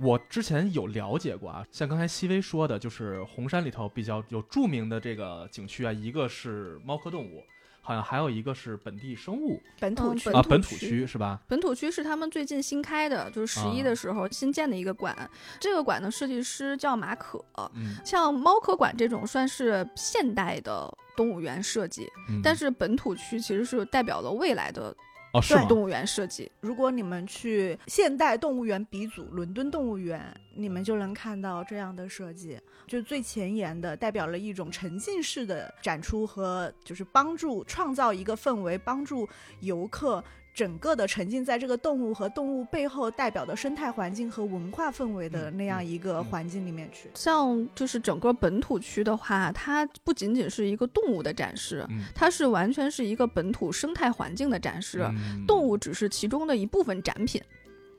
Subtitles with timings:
[0.00, 7.42] 我之前有了解过啊，像刚才西薇说的，就是红山里头比较有著名的这个景区啊，一个是猫科动物，
[7.80, 10.30] 好像还有一个是本地生物嗯本土区。
[10.30, 10.88] 啊，本土区。
[10.88, 11.40] 区是吧？
[11.48, 15.28] 本土区是他们最近新开的，就是十一啊的时候新建的一个馆。
[15.58, 22.40] 这个馆的设计师叫马可，嗯，像猫科馆这种算是现代的动物园设计，嗯。
[22.42, 24.94] 但是本土区其实是代表了未来的
[25.38, 25.64] 哦是吗？
[25.64, 26.50] 动物园设计。
[26.60, 39.28] 如果你们去现代动物园鼻祖伦敦动物园，你们就能看到这样的设计，就最前沿的，代表了一种沉浸式的展出和就是帮助创造一个氛围，帮助
[39.60, 40.22] 游客。
[40.54, 47.08] 整个的沉浸在这个动物和动物背后代表的生态环境和文化氛围的嗯那样一个嗯环境里面去。
[47.14, 55.00] 像就是整个本土区的话，它不仅仅是一个动物的展示，嗯，它是完全是一个本土生态环境的展示。
[55.02, 57.40] 嗯动物只是其中的一部分展品，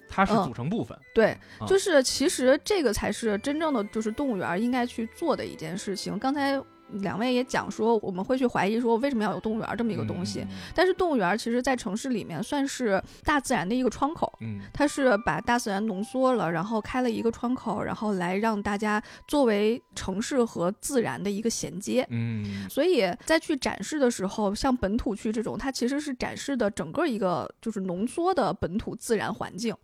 [0.08, 6.20] 它是嗯组成部分，对，啊就是其实这个才是真正的就是动物园应该去做的一件事情。
[6.20, 6.62] 刚才
[6.94, 14.32] 两位也讲说，我们会去怀疑说为什么要有动物园这么一个东西，嗯但是动物园其实在城市里面算是大自然的一个窗口。
[14.42, 22.06] 嗯它是把大自然浓缩了，然后开了一个窗口，然后来让大家作为城市和自然的一个衔接。
[22.10, 29.76] 嗯所以在去展示的时候，像本土区这种，它其实是展示的整个一个就是浓缩的本土自然环境，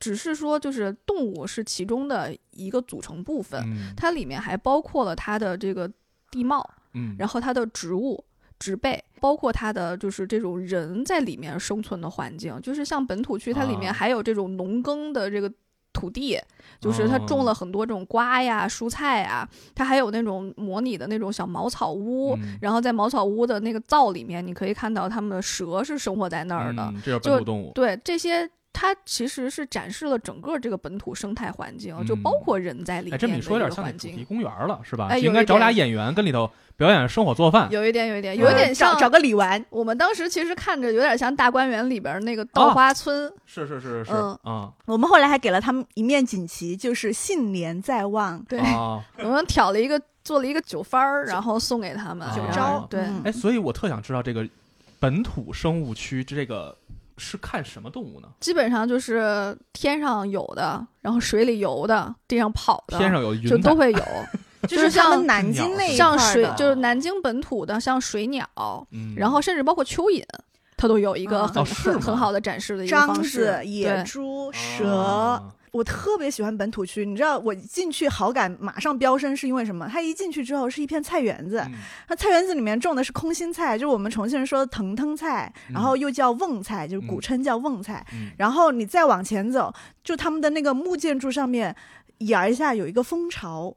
[0.00, 5.90] 只是说就是动物是其中的一个组成部分，嗯它里面还包括了它的这个
[6.30, 8.24] 地貌，嗯，然后它的植物。
[8.60, 15.48] 植被包括它的就是这种人在里面生存的环境，就是像本土区，它里面啊还有这种农耕的这个
[15.92, 16.36] 土地，
[16.80, 26.82] 就是它种哦了很多这种瓜呀、蔬菜呀，它还有那种模拟的那种小茅草屋，嗯然后在茅草屋的那个灶里面，你可以看到它们的蛇是生活在那儿的。
[26.92, 33.84] 嗯这是就本土动物，对这些，它其实是展示了整个这个本土生态环境，就包括人在里哎，面这么一说，有点像。
[33.98, 35.18] 主题公园了，是吧？
[35.18, 37.66] 应该找俩演员跟里头表演生火做饭。
[37.72, 48.40] 有一点，有一点，有一点像找找个李纨，我们当时其实看着有点像大观园里边那个稻花村，是是是是嗯啊我们后来还给了他们一面锦旗，就是信年在望。
[48.44, 49.02] 对，啊！
[49.24, 52.28] 我们挑了一个做了一个酒幡儿，然后送给他们。
[52.36, 54.46] 酒然招后对，嗯哎，所以我特想知道这个
[55.00, 56.76] 本土生物区这个
[57.18, 58.28] 是看什么动物呢？
[58.40, 64.02] 基本上就是天上有的，然后水里游的，地上跑的，天上有云就都会有。
[64.66, 68.44] 就是像南京那一块像水就是南京本土的，像水鸟，
[68.90, 70.22] 嗯然后甚至包括蚯蚓，
[70.76, 73.64] 它都有一个嗯很、哦很很好的展示的一个獐方式子、。
[73.64, 75.42] 野，猪、蛇，啊
[75.72, 77.04] 我特别喜欢本土区。
[77.04, 79.88] 你知道，我进去好感马上飙升，是因为什么？
[79.88, 81.74] 它一进去之后是一片菜园子，嗯
[82.08, 88.04] 它菜园子里面种的是空心菜，就是我们重庆人说的藤藤菜，嗯然后又叫瓮菜，就是古称叫瓮菜。
[88.12, 91.74] 嗯然后你再往前走，就他们的那个木建筑上面
[92.18, 93.74] 檐儿下有一个蜂巢，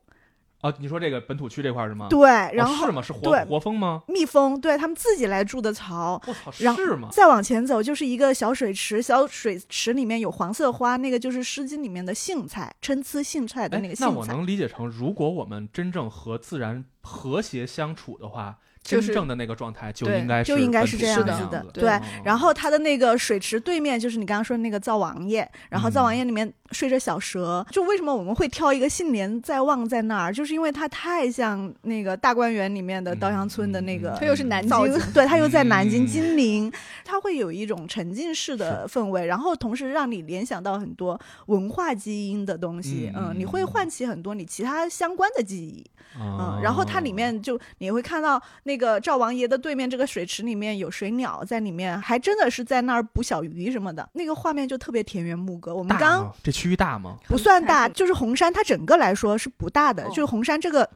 [0.61, 2.07] 啊，你说这个本土区这块儿是吗？
[2.09, 3.01] 对，哦，然后、是吗？
[3.01, 4.03] 是活活蜂吗？
[4.07, 6.21] 蜜蜂，对他们自己来筑的巢。
[6.27, 7.09] 我操，是吗？
[7.11, 14.25] 再往前走就是一个小水池，小水池里面有黄色花，那个就是《诗经》里面的荇菜，参差荇菜的那个，哎那我。
[14.27, 27.65] 能理解成，如果我们真正和自然和谐相处的话，就是真正的那个状态就应该就应该是这样子的对哦然后它的那个水池对面就是你刚刚说的那个灶王爷，然后灶王爷里面睡着小蛇。
[27.71, 36.07] 就为什么我们会挑一个信年在望在那儿，就是因为它太像那个大观园里面的稻香村的那个它又是南京，对，它又在南京嗯。
[36.07, 36.71] 金陵，
[37.05, 45.85] 它会有一种沉浸式的氛围，然后同时让你联想到很多文化基因的东西，嗯嗯，你会唤起很多你其他相关的记忆，
[46.19, 46.57] 哦。
[46.57, 55.75] 嗯，然后它里面就你会看到那个赵王爷的对面这个水池里面有水鸟在里面，还真的是在那儿捕小鱼什么的，那个画面就特别田园牧歌。
[55.75, 56.33] 我们刚？
[56.43, 57.17] 这区域大吗？
[57.27, 60.89] 不算大，就是红山它整个来说是不大的，哦就是红山这个。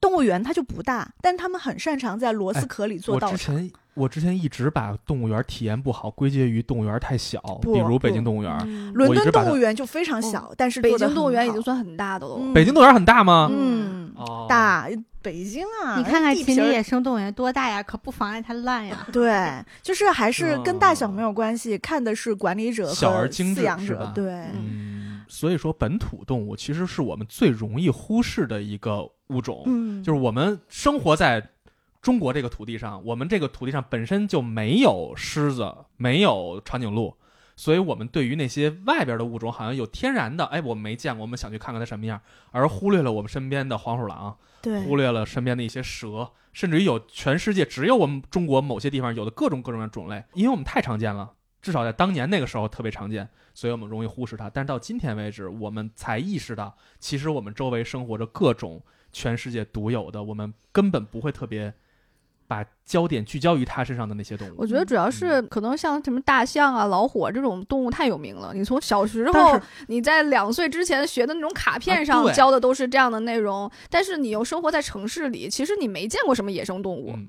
[0.00, 3.36] 动物园它就不大，但他们很擅长在螺丝壳里做我道场。
[3.36, 8.56] 之前我之前一直把动物园体验不好归结于动物园太小，比如北京动物园。
[8.64, 12.36] 嗯伦敦动物园就非常小，但是北京动物园已经算很大的了。
[12.38, 13.48] 嗯北京动物园很大吗？
[13.50, 14.88] 嗯哦，大，
[15.20, 19.06] 北京啊，你看看秦岭野生动物园多大呀，可不妨碍它烂呀。
[19.12, 19.32] 对，
[19.82, 23.86] 就是还是跟大小哦没有关系，看的是管理者小而和精致饲养。
[23.86, 31.40] 者对，嗯，所以说本土动物其实是我们最容易忽视的一个物种，嗯，就是我们生活在
[32.08, 37.14] 中国这个土地上，我们这个土地上本身就没有狮子，没有长颈鹿。
[37.54, 42.18] 所以，我们对于那些外边的物种，好像有天然的，哎，我们没见过，我们想去看看它什么样，
[42.50, 54.48] 而忽略了我们身边的黄鼠狼，对，忽略了身边的一些蛇，甚至于有全世界只有我们中国某些地方有的各种各种的种类，因为我们太常见了，至少在当年那个时候特别常见，所以我们容易忽视它。
[54.48, 58.82] 但是到今天为止，我们才意识到，其实我们周围生活着各种
[59.12, 61.74] 全世界独有的，我们根本不会特别
[62.48, 64.54] 把焦点聚焦于它身上的那些动物。
[64.56, 77.28] 我觉得主要是可能像什么大象啊、老虎啊这种动物太有名了，你从小时候你在两岁之前学的那种卡啊片上教的都是这样的内容，但是你又生活在城市里，其实你没见过什么野生动物，嗯，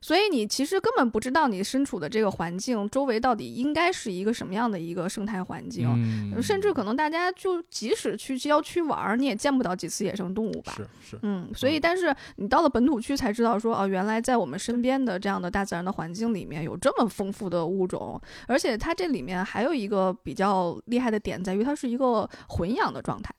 [0.00, 5.88] 所以你其实根本不知道你身处的这个环境周围到底应该是一个什么样的一个生态环境。
[5.88, 10.72] 嗯甚至可能大家就即使去郊区玩儿，你也见不到几次野生动物吧。
[10.76, 23.34] 是是，嗯，所以嗯但是你到了本土区才知道说，哦，原来在我们身边的这样的大自然的环境里面有这么丰富的物种，而且它这里面还有一个比较厉害的点在于它是一个混养的状态。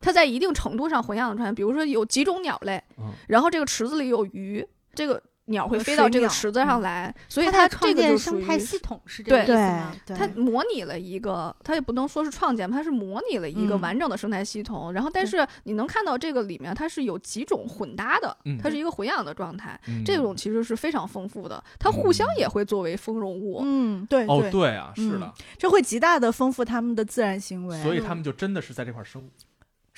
[0.00, 9.92] 它在一定程度上混养的状态，比如说有几种鸟类，嗯然后这个池子里有鱼，这个鸟会飞到这个池子上来，所以它它这个生态系统是这个对意思吗？
[10.04, 14.92] 对它模拟了一个，它也不能说是创建，它是模拟了一个嗯完整的生态系统。
[14.92, 19.78] 然后，但是你能看到这个里面它是有几种混搭的，嗯它是一个混养的状态。
[19.86, 23.60] 嗯这种其实是非常丰富的，它互相也会作为丰容物。
[23.62, 29.20] 嗯，对哦，对，啊，是嗯的，这会极大的丰富它们的自然行为，所以它们就真的是在这块儿生。
[29.20, 29.28] 生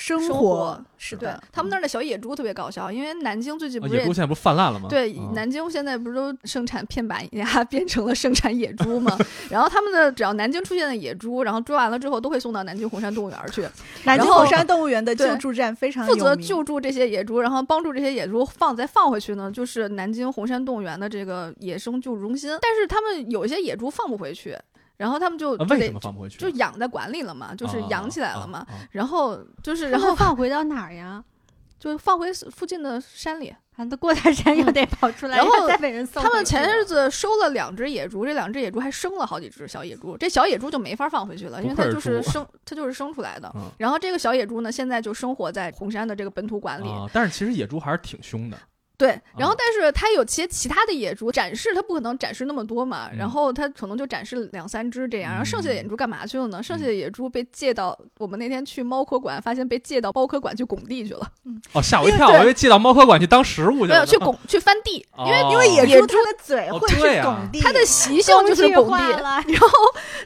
[0.03, 4.89] 生活是的，他们那儿的小野猪特别搞笑，因为南京最近不是啊野猪现在不是泛滥了吗？
[4.89, 9.17] 对，嗯南京现在不是都生产片板鸭 变成了生产野猪吗？
[9.51, 13.63] 然后他们的只要南京出现的野猪，然后捉完了之后都会送到南京红山动物园去，
[14.05, 22.51] 南京然后红山动物园的救助站非常负责救助这些野猪，然后帮助这些野猪放再放回去呢，就是南京红山动物园的这个野生救助中心。
[22.61, 24.57] 但是他们有一些野猪放不回去，
[25.03, 26.39] 然后他们就啊为什么放不回去？
[26.39, 28.61] 就养在馆里了嘛，就是啊养起来了嘛。
[28.61, 31.23] 啊啊啊然后就是，然后放回到哪儿呀？
[31.81, 33.53] 就放回附近的山里。
[33.75, 36.31] 啊，都过段时间又得跑出来， 然后再被人送回去了。
[36.31, 43.51] 他们前日子收了两只野猪，这两只野猪还生了好几只小野猪，这小野猪就没法放回去了，因为它就是生，它就是生出来的。
[43.57, 46.87] 嗯然后这个小野猪呢，现在就生活在红山的这个本土馆里。
[46.87, 48.59] 啊，但是其实野猪还是挺凶的。
[49.03, 56.63] 对，然后啊但是它有些其他的野猪展示，它不可能展示那么多嘛，嗯然后它可能就展示两三只这样，然后剩下的野猪干嘛去了呢？
[56.63, 61.29] 剩下的野猪被借到我们那天去猫科馆，发现被借到猫科馆去拱地去了，
[61.73, 63.95] 哦，吓我一跳，我以为借到猫科馆去当食物去了。
[63.95, 69.11] 没有去拱去翻地，哦，因为因为野野猪猪它的嘴哦会对啊是拱地，它的习性就是拱地。
[69.21, 69.69] 然后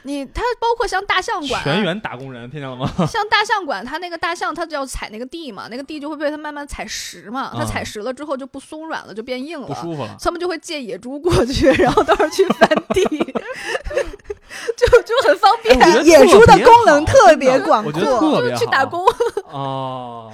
[0.03, 2.87] 你它包括像大象馆，全员打工人，听见了吗？
[3.09, 9.67] 像大象馆，它那个大象它就要踩那个地嘛，那个地就会被它慢慢踩实嘛，它嗯踩实了之后就不松软了，就变硬了。
[9.67, 10.15] 不舒服了。
[10.19, 13.03] 他们就会借野猪过去， 然后到时候去翻地，
[14.75, 16.05] 就就很方便。
[16.05, 18.57] 野猪的功能特别广我觉得阔就是。
[18.57, 19.05] 去打工，
[19.51, 20.31] 哦，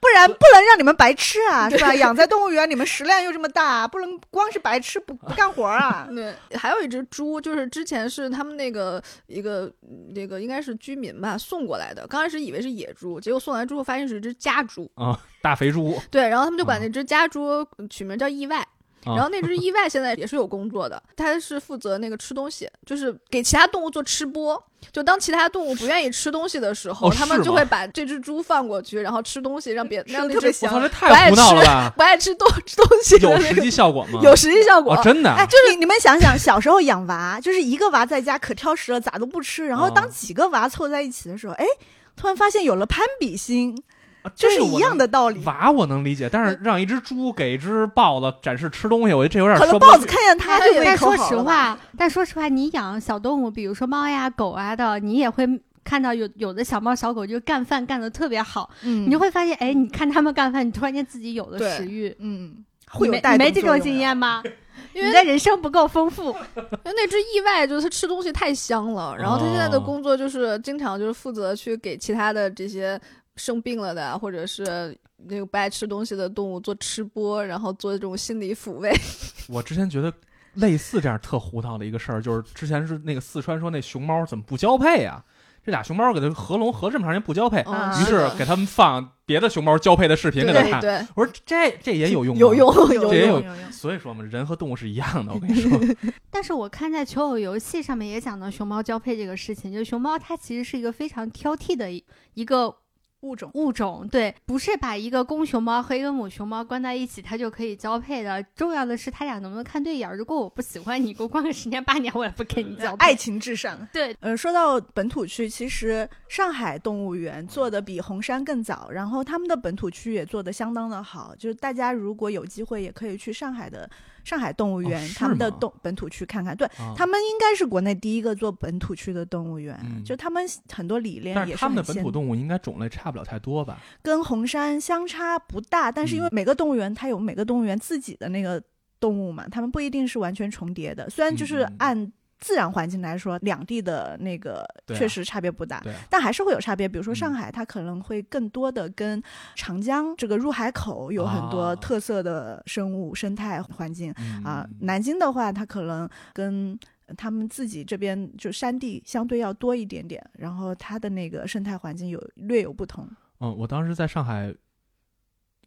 [0.00, 1.94] 不然不能让你们白吃啊， 是吧？
[1.94, 6.08] 养在动物园，你们食量又这么大， 不能光是白吃不不干活啊。
[6.14, 9.70] 对，还有一只猪，就是之前是他们那个一个
[10.14, 16.00] 那个应该是居民吧送过来的，刚开始以为是野猪，结果送来之后发现是一只家猪，啊，大肥猪。
[16.10, 18.58] 对，然后他们就把嗯那只家猪取名叫意外。
[18.58, 18.66] 啊
[19.04, 24.62] 然后那只意外现在也是有工作的，它是负责那个吃东西，就是给其他动物做吃播。
[24.92, 31.92] 就当其他动物不愿意吃东西的时候，哦 他们就会把这只猪放过去，然后吃东西，让别让那只得特别香我操，这太胡闹了吧！
[31.96, 34.20] 不爱吃东吃东西的 有实际效果吗？
[34.22, 34.94] 有实际效果。
[34.94, 35.36] 哦，真的啊。
[35.38, 39.66] 哎，就是你们想想，小时候养娃，就是一个娃在家可挑食了，咋都不吃。
[39.66, 41.66] 然后哦当几个娃凑在一起的时候，哎，
[42.14, 43.97] 突然发现有了攀比心，啊
[44.34, 45.42] 就是一样的道理。
[45.44, 49.78] 娃我能理解，但是让一只猪给一只豹子展示吃东西，我觉得这有点可能。
[49.78, 55.46] 豹子看见它就胃但说实话，但说实话，你养小动物，比如说猫呀、狗啊的，你也会
[55.84, 62.14] 看到有有的小猫小狗就干饭干得特别好，嗯你就会发现，哎，你看他们干饭，你突然间自己有了食欲。
[62.18, 64.42] 嗯，会有带你没这种经验吗？
[64.94, 66.30] 因为你的人生不够丰富。
[66.56, 72.98] 因为那只意外就是它吃东西太香了，然后它现在的哦工作就是经常就是负责去给其他的这些
[73.38, 78.92] 生病了的或者是那个不爱吃东西的动物做吃播，然后做这种心理抚慰。
[79.48, 80.12] 我之前觉得
[80.54, 85.24] 类似这样特胡闹的一个事儿，就是之前是那个四川说那熊猫怎么不交配啊？
[85.64, 87.60] 这俩熊猫给它合笼合这么长时间不交配，
[88.00, 90.80] 于是给他们放别的熊猫交配的视频给他看。
[90.80, 93.72] 对对，我说这这也有用吗，有用有有这也有用有用。
[93.72, 95.34] 所以说嘛，人和动物是一样的。
[95.34, 95.78] 我跟你说，
[96.30, 102.02] 但是我看在求偶游戏上面也讲到熊猫交配这个事情，就是熊猫它其实是一个非常挑剔的一
[102.32, 102.74] 一个
[103.20, 108.42] 物种物种，对，不是把一个公熊猫和一个母熊猫关在一起，它就可以交配的。
[108.54, 110.16] 重要的是它俩能不能看对眼儿。
[110.16, 113.06] 如果我不喜欢你，给我关个十年八年，我也不跟你交配。
[113.06, 113.76] 爱情至上。
[113.92, 121.34] 对，呃，说到本土区，其实上海动物园做的比红山更早，然后他们的本土区也做的相当的好。
[121.36, 123.88] 就是大家如果有机会，也可以去上海的
[124.28, 126.54] 上海动物园、哦他们的动本土区看看。
[126.54, 133.78] 对，啊他们应该是国内第一个做本土区的动物园，嗯就他们很多理念也但是他们的本土动物应该种类差不了太多吧？
[134.02, 138.62] 跟红山相差不大，但是因为嗯每个动物园它有每个动物园自己的那个
[139.00, 141.08] 动物嘛，它们不一定是完全重叠的。
[141.08, 145.82] 虽然就是按自然环境来说，两地的那个确实差别不大。
[146.08, 149.22] 但还是会有差别，比如说嗯上海，它可能会更多的跟
[149.54, 154.68] 长江这个入海口有很多啊特色的生物、生态环境嗯啊。
[154.80, 156.78] 南京的话，它可能跟
[157.16, 163.08] 他们自己这边就山地相对要多一点点，然后它的那个生态环境有略有不同。
[163.40, 164.54] 嗯，我当时在上海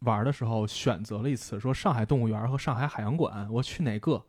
[0.00, 4.24] 玩的时候，选择了一次，说上海动物园和上海海洋馆，我去哪个？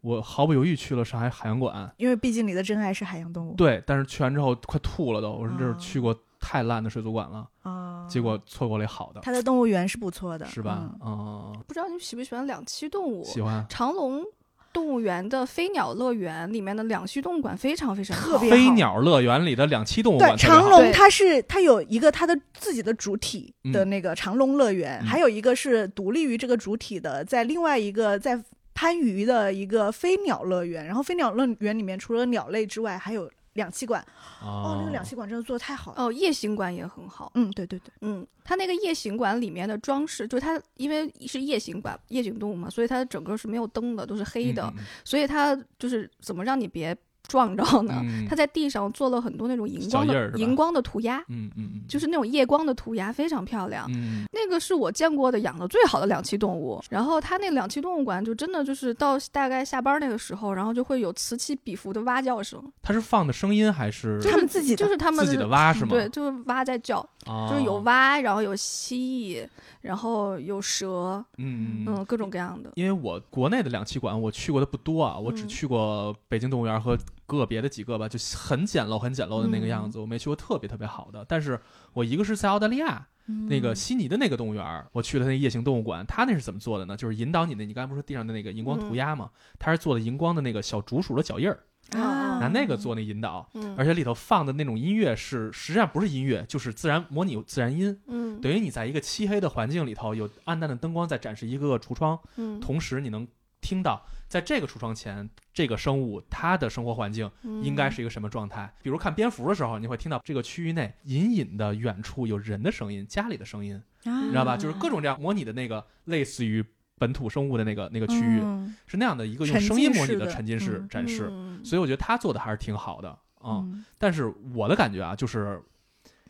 [0.00, 1.92] 我毫不犹豫去了上海海洋馆。
[1.96, 3.54] 因为毕竟你的真爱是海洋动物。
[3.54, 10.90] 对，但是去完之后快吐了都，我说这是哦去过太烂的水族馆了，啊，结果错过了一好的，它的动物园是不错的，是吧？
[11.04, 13.22] 嗯嗯，不知道你喜不喜欢两栖动物？
[13.24, 13.66] 喜欢。
[13.68, 14.24] 长隆
[14.72, 28.40] 动物园的飞鸟乐园里面的两栖动物馆非常非常特别飞鸟乐园里的两栖动物对，馆长隆它是它有一个它的自己的主体的嗯那个长隆乐园，嗯还有一个是独立于这个主体的，在另外一个在
[28.80, 30.86] 番禺的一个飞鸟乐园。
[30.86, 34.02] 然后飞鸟乐园里面除了鸟类之外，还有两栖馆。
[34.42, 36.02] 哦，那个两栖馆真的做的太好了。
[36.02, 37.30] 哦，夜行馆也很好。
[37.34, 46.96] 嗯，对对对，嗯，它那个夜行馆里面的装饰，就它因为是夜行馆、夜景动物嘛，所以它整个是没有灯的，都是黑的，嗯所以它就是怎么让你别
[47.28, 48.00] 撞着呢？
[48.04, 53.86] 嗯它在地上做了很多那种荧光的荧光的涂鸦，嗯嗯嗯，就是那种夜光的涂鸦，非常漂亮。
[53.92, 56.80] 嗯那个是我见过的养的最好的两栖动物。
[56.90, 65.90] 然后它那两栖动物馆就真的就是到大概下班那个时候，然后就会有此起彼伏的蛙叫声，它是放的声音还是他们自己的就是他们自己的蛙是吗？
[65.90, 69.46] 对，就是蛙在叫，哦，就是有蛙，然后有蜥蜴，
[69.82, 72.70] 然后有蛇，嗯嗯嗯，各种各样的。
[72.74, 76.96] 因为我国内的两栖馆我去过的不多啊，我只嗯去过北京动物园和
[77.38, 81.24] 个别的几个吧，就很简陋、很简陋的那个样嗯子，我没去过特别特别好的。
[81.28, 81.60] 但是
[81.92, 83.06] 我一个是在澳大利亚、
[83.48, 86.96] 那个悉尼的那个动物园，我去了那夜行动物馆，它那是怎么做的呢？
[86.96, 89.30] 就是引导你的，你刚才不是说地上的那个荧光涂鸦吗？
[89.58, 91.60] 它是做的荧光的那个小竹鼠的脚印儿，
[91.92, 102.18] 啊拿那个做那引导，嗯而且里头放的那种音乐是实际上不是音乐，就是自然模拟自然音，嗯等于你在一个漆黑的环境里头，有暗淡的灯光在展示一个个橱窗。
[102.36, 103.28] 嗯，同时你能
[103.60, 107.30] 听到在这个橱窗前，这个生物它的生活环境
[107.62, 108.72] 应该是一个什么状态。
[108.82, 113.74] 比如看蝙蝠的时候，你会听到这个区域内隐隐的远处有人的声音、家里的声音，
[114.04, 114.22] 啊。
[114.24, 114.56] 你知道吧？
[114.56, 116.64] 就是各种这样模拟的那个类似于
[116.98, 118.74] 本土生物的那个那个区域，嗯。
[118.86, 121.28] 是那样的一个用声音模拟的的沉浸式嗯展示。
[121.30, 123.84] 嗯所以我觉得他做的还是挺好的啊、嗯。
[123.98, 125.62] 但是我的感觉啊，就是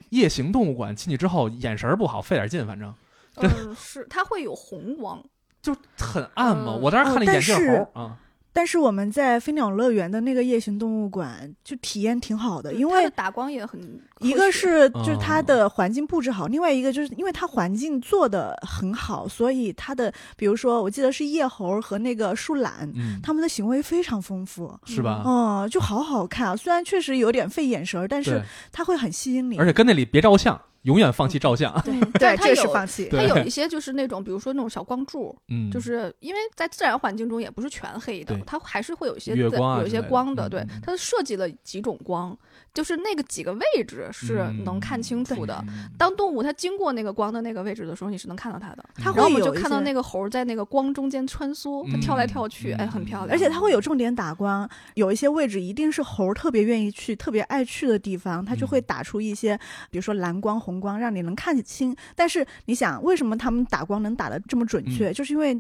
[0.09, 2.93] 夜行动物馆进去之后眼神儿不好，费点劲，反正。
[3.37, 5.25] 嗯，是它会有红光，
[5.63, 6.73] 就很暗嘛。
[6.75, 8.17] 嗯我当时看了一眼镜但是猴啊。
[8.53, 13.81] 但是我们在飞鸟乐园的那个夜行动物馆就体验挺好的，因为打光也很
[14.19, 24.77] 一个是就是哦它的环境布置好，另外一个就是因为它环境做的很好，所以它的比如说我记得是夜猴和那个树懒，嗯，它们的行为非常丰富。
[24.85, 25.23] 是吧？
[25.25, 26.57] 哦、就好好看啊！
[26.57, 29.59] 虽然确实有点费眼神儿，但是，它会很吸引你。
[29.59, 31.73] 而且跟那里别照相，永远放弃照相。
[31.83, 33.09] 对 对，这是放弃。
[33.11, 40.49] 它有一些就是那种，比如说那种小光柱，嗯， 就是因为在自然环境中也不是全黑的，它还是会有一些自月光啊有一些光的。
[40.49, 42.37] 对它设计了几种光，
[42.75, 45.63] 就是那个几个位置是能看清楚的。
[45.69, 48.85] 嗯当动物它经过那个光的那个位置的时候，你是能看到它的。
[48.97, 53.31] 它嗯然后我们就会有看到那个猴在那个光中间穿梭，它跳来跳去，嗯哎，很漂亮。
[53.31, 59.59] 而且它会有重点打光，有一些位置一定是猴儿特别愿意去、特别爱去的地方，它就会嗯打出一些，
[59.91, 61.97] 比如说蓝光、红光，让你能看清。
[62.15, 65.13] 但是你想，为什么他们打光能打得这么准嗯确？
[65.13, 65.55] 就是因为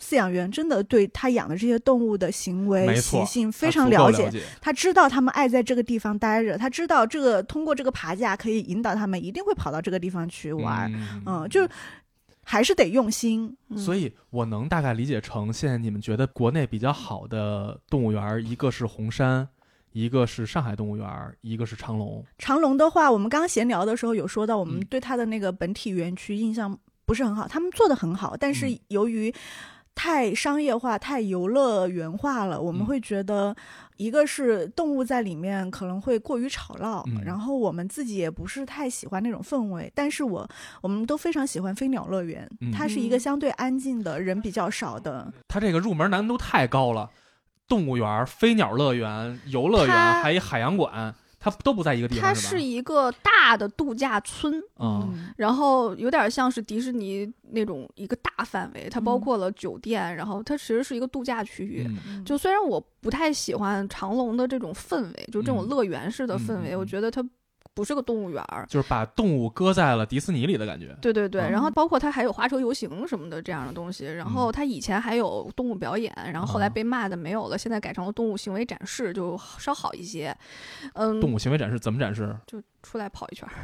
[0.00, 4.30] 饲养员真的对他养的这些动物的行为习性非他常了，解。
[4.60, 10.90] 他知道他们爱在这个地方待着，他知道这个通过这个爬架可以引导他们一定会跑到这个地方去玩。
[10.94, 11.68] 嗯嗯，就
[12.44, 13.56] 还是得用心。
[13.70, 19.48] 嗯所以我能大概理解成，现在你们觉得国内比较好的动物园，一个是红山，
[19.92, 21.08] 一个是上海动物园，
[21.40, 22.24] 一个是长隆。
[22.38, 29.32] 长隆的话，我们刚刚闲聊的时候有说到，我们嗯对它的那个本体园区印象不是很好，他们做的很好，但是嗯由于
[29.94, 33.56] 太商业化、太游乐园化了，我们嗯会觉得
[33.96, 39.90] 一个是动物在里面可能会过于吵闹，嗯然后我们自己也不是太喜欢那种氛围。
[39.96, 40.48] 但是我
[40.82, 45.32] 我们都非常喜欢飞鸟乐园，嗯它是一个嗯相对安静的、人比较少的。
[45.48, 47.10] 它这个入门难度太高了，
[47.68, 52.50] 动物园儿、飞鸟乐园、游乐园，还有海洋馆，它都不在一个地方，是吧？
[52.50, 61.86] 是一个大的度假村，嗯，然后有点像是迪士尼那种一个大范围，它包嗯括了酒店，然后它其实是一个度假区域。
[62.08, 62.24] 嗯。
[62.24, 65.68] 就虽然我不太喜欢长隆的这种氛围，就这种嗯。
[65.68, 67.24] 乐园式的氛围，我觉得它
[67.78, 68.66] 不是个动物园儿。
[68.68, 70.96] 就是把动物搁在了迪士尼里的感觉。
[71.00, 80.36] 对对对，嗯然后包括它还有花车游行什么的这样的东西，然后它以前还有动物表演，然后后来啊被骂的没有了，现在改成了动物行为展示，就稍好一些。
[80.94, 82.34] 嗯，动物行为展示怎么展示？
[82.44, 83.54] 就出来跑一圈儿，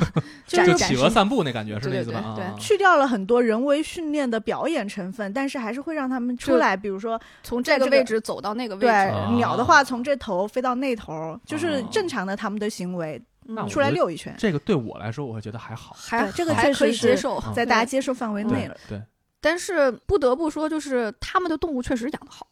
[0.46, 2.34] 就是企鹅散步那感觉是对对那意思吧？
[2.36, 8.86] 对去掉了很多人为训练的表演成分，但是还是会让他们出来，比如说从这个位置走到那个位置。
[8.86, 13.20] 对啊鸟的话从这头飞到那头，就是哦正常的他们的行为
[13.56, 15.96] 嗯出来那我觉得溜一圈，这个对我来说，我会觉得还好。
[15.98, 18.76] 还对这个还可以确实接受，嗯在大家接受范围内对了。
[18.88, 19.02] 对，
[19.40, 22.46] 但是不得不说，就是他们的动物确实养得好，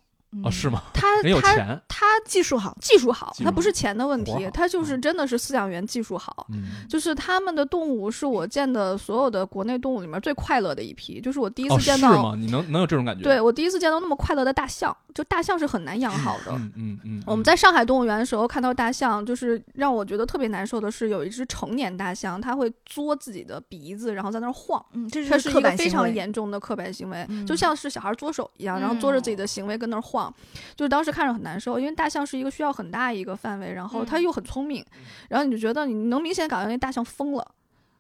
[0.45, 0.83] 哦，是吗？
[0.93, 6.47] 他 他人有钱，他技术好，技术好，他不是钱的问，题他就是真的是饲养员技术好。
[6.51, 12.35] 嗯，就是他们的动物是我见的所有的国内动物里面最快乐的一批，就是我第一次见到，吗？
[12.39, 13.23] 你能能有这种感觉？
[13.23, 16.53] 对我第一次见到那么快乐的大象，就大象是很难养好的。
[16.53, 24.85] 嗯嗯嗯，我们在上海动物园的时候看到大象，就是让我觉得特别难受的是，有一只成年大象，它会嘬自己的鼻子，然后在那儿晃。
[24.93, 26.09] 嗯，这这是一个非常。
[26.09, 30.28] 严重的刻板行为，嗯就像是小孩嘬手一样，然后嘬着自己的行为跟那儿晃，
[30.77, 34.23] 就是当时看着很难受，因为大象是一个需要很大一个范围，然后它嗯。
[34.23, 34.85] 又很聪明，
[35.29, 37.55] 然后你就觉得你能明显感觉那大象疯了。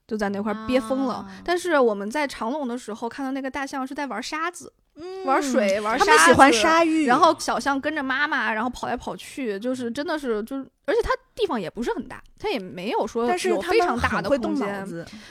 [0.07, 1.31] 就在那块儿憋疯了，啊。
[1.45, 5.23] 但是我们在长隆的时候看到那个大象是在玩沙子、嗯。
[5.27, 14.87] 玩水、玩沙子，他们喜欢沙浴，然后小象跟着妈妈，然后跑来跑去，就是真的是就是，而且它地方也不是很大，它也没有说但是有非常大的空间，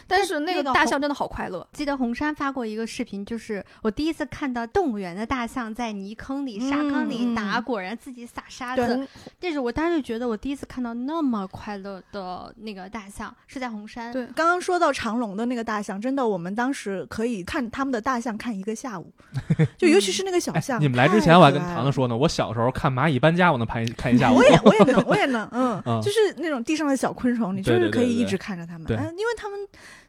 [0.07, 1.67] 但是那个那个大象真的好快乐。
[1.73, 9.07] 记得红山发过一个视频，就是我第一次看到动物园的大象在泥坑里、沙坑里嗯打嗯滚，然后自己撒沙子。
[9.39, 14.13] 但是我当时觉得，我第一次看到那么快乐的那个大象是在红山。
[14.13, 19.11] 对，刚刚说到长隆的那个大象，真的，我们当时可以看他们的大象看一个下午，
[19.77, 20.79] 就尤其是那个小哎象。
[20.79, 24.35] 你们来之前我还跟糖糖说呢，我小时候看蚂蚁搬家，我能看一看一下午。
[24.35, 29.59] 我也我 也能，我也能，嗯，嗯就是那种地上的小昆虫，你就是可以一直看着它们，对嗯，因为它们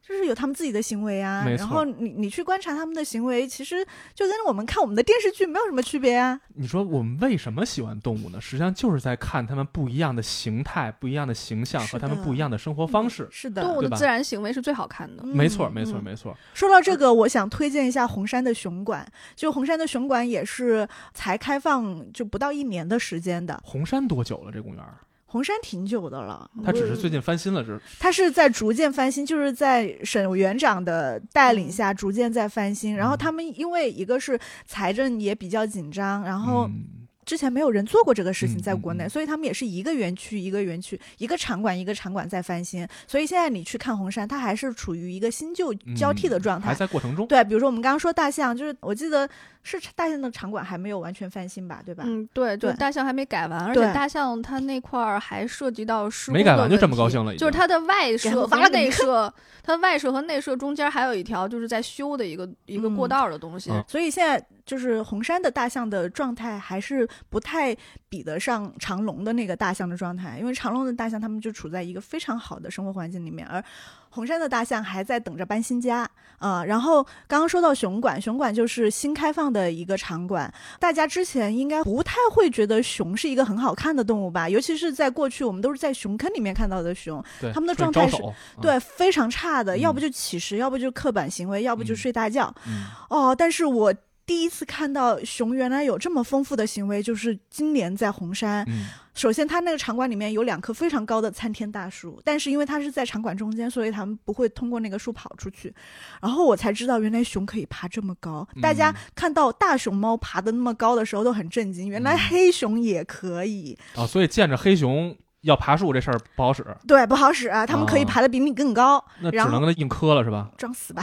[0.00, 3.84] 就是有它们自己的行为啊，没错然后你你去观察它们的行为，其实
[4.14, 6.40] 就跟我们看我们的电视剧没有什么区别啊。
[6.54, 8.40] 你说我们为什么喜欢动物呢？
[8.40, 13.28] 实际上就是在看它们不一样的形态、不一样的形象和它们不一样的生活方式。
[13.30, 15.22] 是的，动物的自然行为是最好看的。
[15.24, 16.36] 嗯没错，没错，嗯没错。
[16.54, 19.06] 说到这个，我想推荐一下红山的熊馆。
[19.36, 24.50] 就红山的熊馆也是才开放就不到一年的时间的，红山多久了？
[24.50, 24.94] 这公园儿？
[25.30, 26.50] 红山挺久的了。
[26.64, 32.96] 它只是最近翻新了，是它是在逐渐翻新，就是在沈园长的带领下逐渐在翻新。
[32.96, 36.84] 然后他们因为一个是财政也比较紧张，然后嗯
[37.26, 42.88] 之前没有人做过这个事情嗯在国内，所以他们也是一个园区一个园区，一个场馆一个场馆在翻新。
[43.06, 46.68] 所以现在你去看红山，它还是处于一个新旧交替的状态。
[46.68, 47.26] 嗯还在过程中。
[47.26, 49.28] 对，比如说我们刚刚说大象，就是我记得
[49.68, 52.04] 是大象的场馆还没有完全翻新吧，对吧？
[52.06, 63.70] 嗯，对，就对大象还没改完，而且大象它那块儿还涉及到施没改完就这么高兴了就是它的外设和内设，它的外设和内设中间还有一条就是在修的一个一个过嗯道儿的东西。
[63.70, 67.74] 嗯所以现在就是红山的大象的状态还是不太
[68.08, 73.62] 比得上长隆的那个大象的状态，因为长隆的大象它们就处在一个非常好的生活环境里面，而
[74.10, 76.08] 红山的大象还在等着搬新家。
[76.38, 88.22] 啊、然后刚刚说到熊馆，熊馆就是新开放的一个场馆，大家之前应该不太会觉得熊是一个很好看的动物吧，尤其是在过去我们都是在熊坑里面看到的熊，对，他们的状态是
[88.62, 90.02] 对，非常差的，要不嗯。
[90.02, 91.96] 就乞食，要不就刻板行为，要不就嗯。
[91.96, 92.54] 睡大觉。
[92.68, 92.84] 嗯。
[93.10, 93.92] 哦，但是我
[94.28, 98.62] 第一次看到熊原来有这么丰富的行为，就是今年在红山。
[98.68, 105.74] 嗯首先，它那个场馆里面有两棵非常高的参天大树，但是因为它是在场馆中间，所以他们不会通过那个树跑出去。
[106.22, 108.46] 然后我才知道，原来熊可以爬这么高。
[108.62, 113.76] 大家嗯看到大熊猫爬的那么高的时候都很震惊，原来嗯黑熊也可以。
[113.96, 119.02] 啊，所以见着黑熊要爬树这事儿不好使，对，不好使啊，他们可以哦爬的比你更高。
[119.20, 120.48] 那只然后能跟他硬磕了是吧？
[120.56, 121.02] 装死吧。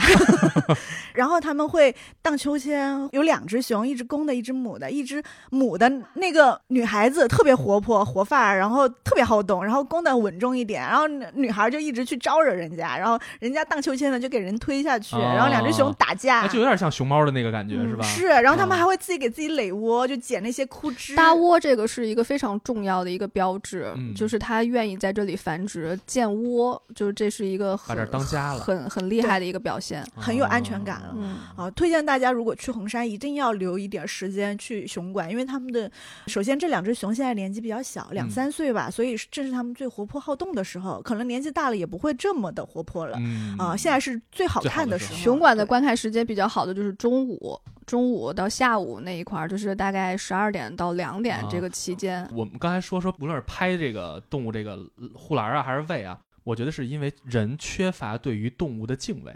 [1.14, 4.90] 然后他们会荡秋千，有两只熊，一只公的，一只母的。
[4.90, 16.42] 一只母的那个女孩子特别活泼活泛儿，然后特别好动，然后公的稳重一点，然后女孩就一直去招惹人家，然后人家荡秋千呢就给人推下去，哦然后两只熊打架。
[16.42, 18.04] 那就有点像熊猫的那个感觉嗯是吧？
[18.04, 21.16] 是，然后他们哦还会自己给自己垒窝，就捡那些枯枝。
[21.16, 30.04] 搭窝这个是一个非常重要的一个标志，嗯就就是它愿意在这里繁殖建窝，就是这是一个很把这当家了很很厉害的一个表现。
[30.16, 35.88] 很有安全感了嗯，啊，推荐大家如果去衡山，一定要留一点时间去熊馆，因为他们的
[36.26, 41.00] 首先这两只熊现在年纪比较小，两嗯三岁吧，所以正是他们最活泼好动的时候。
[41.02, 43.76] 可能年纪大了也不会这么的活泼了嗯啊。
[43.76, 45.20] 现在是最好看的时候。
[45.20, 52.28] 熊馆的观看时间比较好的就是中午，中午到下午那一块儿，就是大概十二点到两点啊这个期间。
[52.32, 54.76] 我们刚才说说，不论是拍这个动物这个
[55.14, 59.34] 护栏啊，还是喂啊，我觉得是因为人缺乏对于动物的敬畏。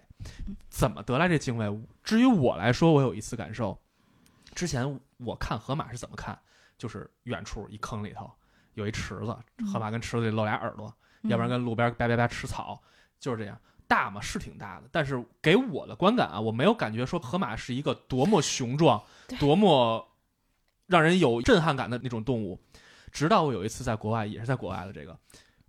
[0.68, 1.80] 怎么得来这敬畏？
[2.02, 3.78] 至于我来说，我有一次感受，
[4.52, 6.36] 之前我看河马是怎么看，
[6.76, 8.28] 就是远处一坑里头
[8.74, 9.36] 有一池子，
[9.72, 12.82] 河马跟池子里露俩耳朵，要不然跟路边叭叭叭吃草，
[13.20, 13.56] 就是这样。
[13.90, 19.03] 大嘛是挺大的，但是给我的观感啊，我没有感觉说河马是一个多么雄壮、
[19.40, 20.09] 多么
[20.87, 22.57] 让人有震撼感的那种动物。
[23.11, 25.18] 直到我有一次在国外，也是在国外的这个，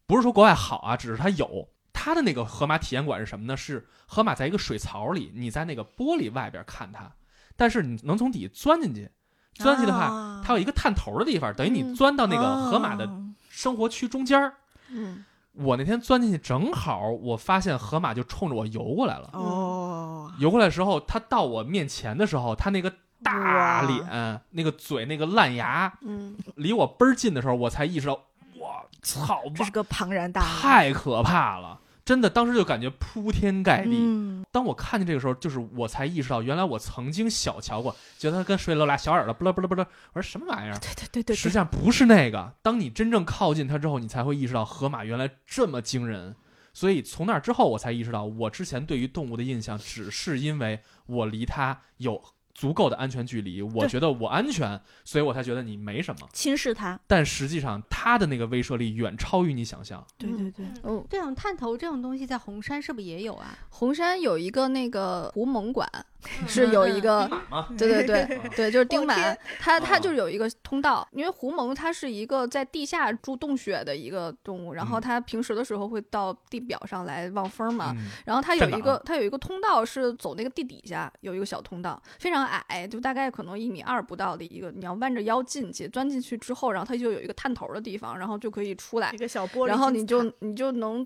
[0.06, 3.58] 不是说国外好啊，只是它有它的那个河马体验馆是什么呢？
[3.58, 7.12] 是河马在一个水槽里，你在那个玻璃外边看它，
[7.56, 9.10] 但是你能从底下钻进去，
[9.56, 14.54] 钻进去的话，啊它有一个探头的地方，等于你嗯钻到那个河马的哦生活区中间儿。
[14.90, 15.26] 嗯，
[15.64, 19.30] 我那天钻进去，正好我发现河马就冲着我游过来了。
[19.34, 22.92] 哦，游过来的时候，它到我面前的时候，它那个
[23.24, 28.14] 大脸、那个嘴、那个烂牙，嗯，离我倍儿近的时候，我才意识到，
[28.58, 31.80] 我操这是，个庞然大物，太可怕了！
[32.04, 33.92] 真的，当时就感觉铺天盖地。
[33.94, 39.86] 嗯，当我看见这个时候，就是我才意识到，原来我曾经小瞧过，觉得它跟水里有俩小耳朵，不啦不啦不啦。
[40.14, 40.78] 我说什么玩意儿？
[40.80, 42.54] 对对对对实际，上不是那个。
[42.62, 46.36] 当你真正靠近它之后，你才会意识到河马原来这么惊人。
[46.74, 56.28] 所以从那之后，我才意识到，我之前对于动物的印象，只是因为我离它有足够的安全距离，我觉得我安全，所以我才觉得你没什么。
[56.34, 60.06] 轻视他，但实际上，他的那个威慑力远超于你想象。
[60.18, 63.58] 对对对，哦，这种探头这种东西在红山是不是也有啊？
[63.70, 66.06] 红山有一个那个胡蒙馆，嗯
[66.48, 67.30] 是有一个？
[67.78, 70.00] 对对对对，就是丁满它它哦。
[70.00, 75.02] 就有一个通道，因为狐獴它是一个在地下住洞穴的一个动物，然后嗯。
[75.02, 91.06] 它平时的时候会到地表上来望风嘛，嗯然后它有一个它有一个通道是走那个地底下有一个小通道，非常矮，就大概可能一米二不到的一个，你要弯着腰进去，钻进去之后，然后它就有一个探头的地方，然后就可以出来一，个小玻璃金字塔，然后你就你就能。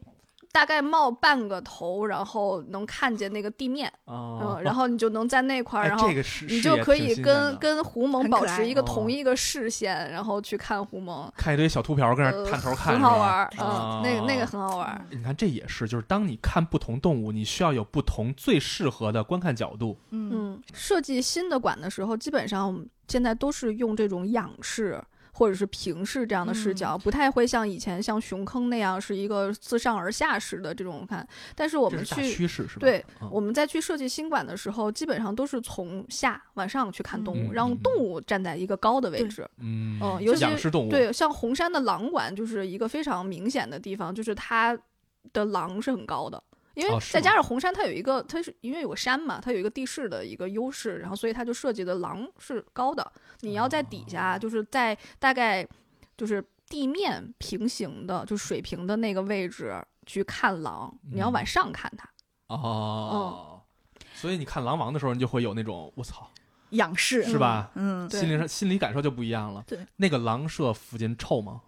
[0.56, 6.08] 大概冒半个头，然后能看见那个地面，哦嗯，然后你就能在那块儿，哎然后
[6.48, 15.06] 你就可以跟跟狐獴很可爱保持一个哦同一个视线，然后去看狐獴，看一堆小秃瓢跟那儿呃探头看，很好玩儿，哦嗯，那个那个很好玩儿。
[15.12, 20.00] 你看，这也是，就是当你看不同动物，你需要有不同最适合的观看角度。
[20.12, 25.04] 嗯嗯，设计新的馆的时候，基本上现在都是用这种仰视
[25.38, 31.28] 或者是平视这样的视角，不太会像以前像熊坑那样是一个自上而下式的这种看。
[31.54, 32.80] 但是我们去趋势是吧？
[32.80, 39.46] 对嗯我们在去设计新馆的时候，基本上都是从下往上去看动物，嗯让动物站在一个高的位置。
[39.60, 40.46] 嗯嗯尤其
[40.90, 44.78] 对，像红山的狼馆就是一个非常明显的地方，就是它
[45.34, 46.42] 的狼是很高的。
[46.76, 53.12] 因为再加上红山，它有一个，它是因为有个山嘛，它有一个地势的一个优势，然后所以它就设计的狼是高的。
[53.42, 55.68] 你要在底哦下，就是在大概
[56.18, 59.74] 就是地面平行的，就水平的那个位置
[60.06, 62.10] 去看狼，你要嗯往上看它。
[62.48, 63.62] 哦，
[64.14, 66.30] 所以你看《狼王》的时候，你就会有那种我操，
[66.72, 67.72] 仰视是吧？
[67.76, 69.64] 嗯，对心灵上心理感受就不一样了。
[69.66, 71.62] 对，那个狼舍附近臭吗？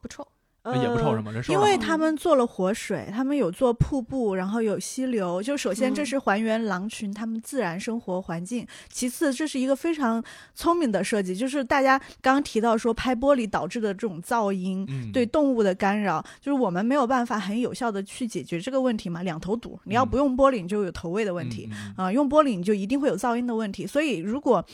[0.00, 0.26] 不臭，
[0.64, 1.32] 呃也不臭什么？
[1.32, 5.42] 人受了吗因为他们做了活水，他们有做瀑布，然后有溪流。
[5.42, 10.22] 就首先这嗯是还原狼群他们自然生活环境，其次这是一个非常
[10.54, 14.84] 聪明的设计，就是大家刚刚提到说拍玻璃导致的这种噪音。
[14.88, 19.78] 嗯对动物的干扰，就是我们没有办法很有效的去解决这个问题嘛，两头堵。
[19.84, 21.68] 你要嗯不用玻璃，你就有投喂的问题。
[21.96, 23.86] 啊、用玻璃你就一定会有噪音的问题。
[23.86, 24.64] 所以如果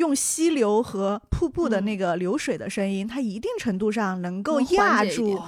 [0.00, 1.84] 用溪流和瀑布的嗯。
[1.84, 5.38] 那个流水的声音，它一定程度上能够压住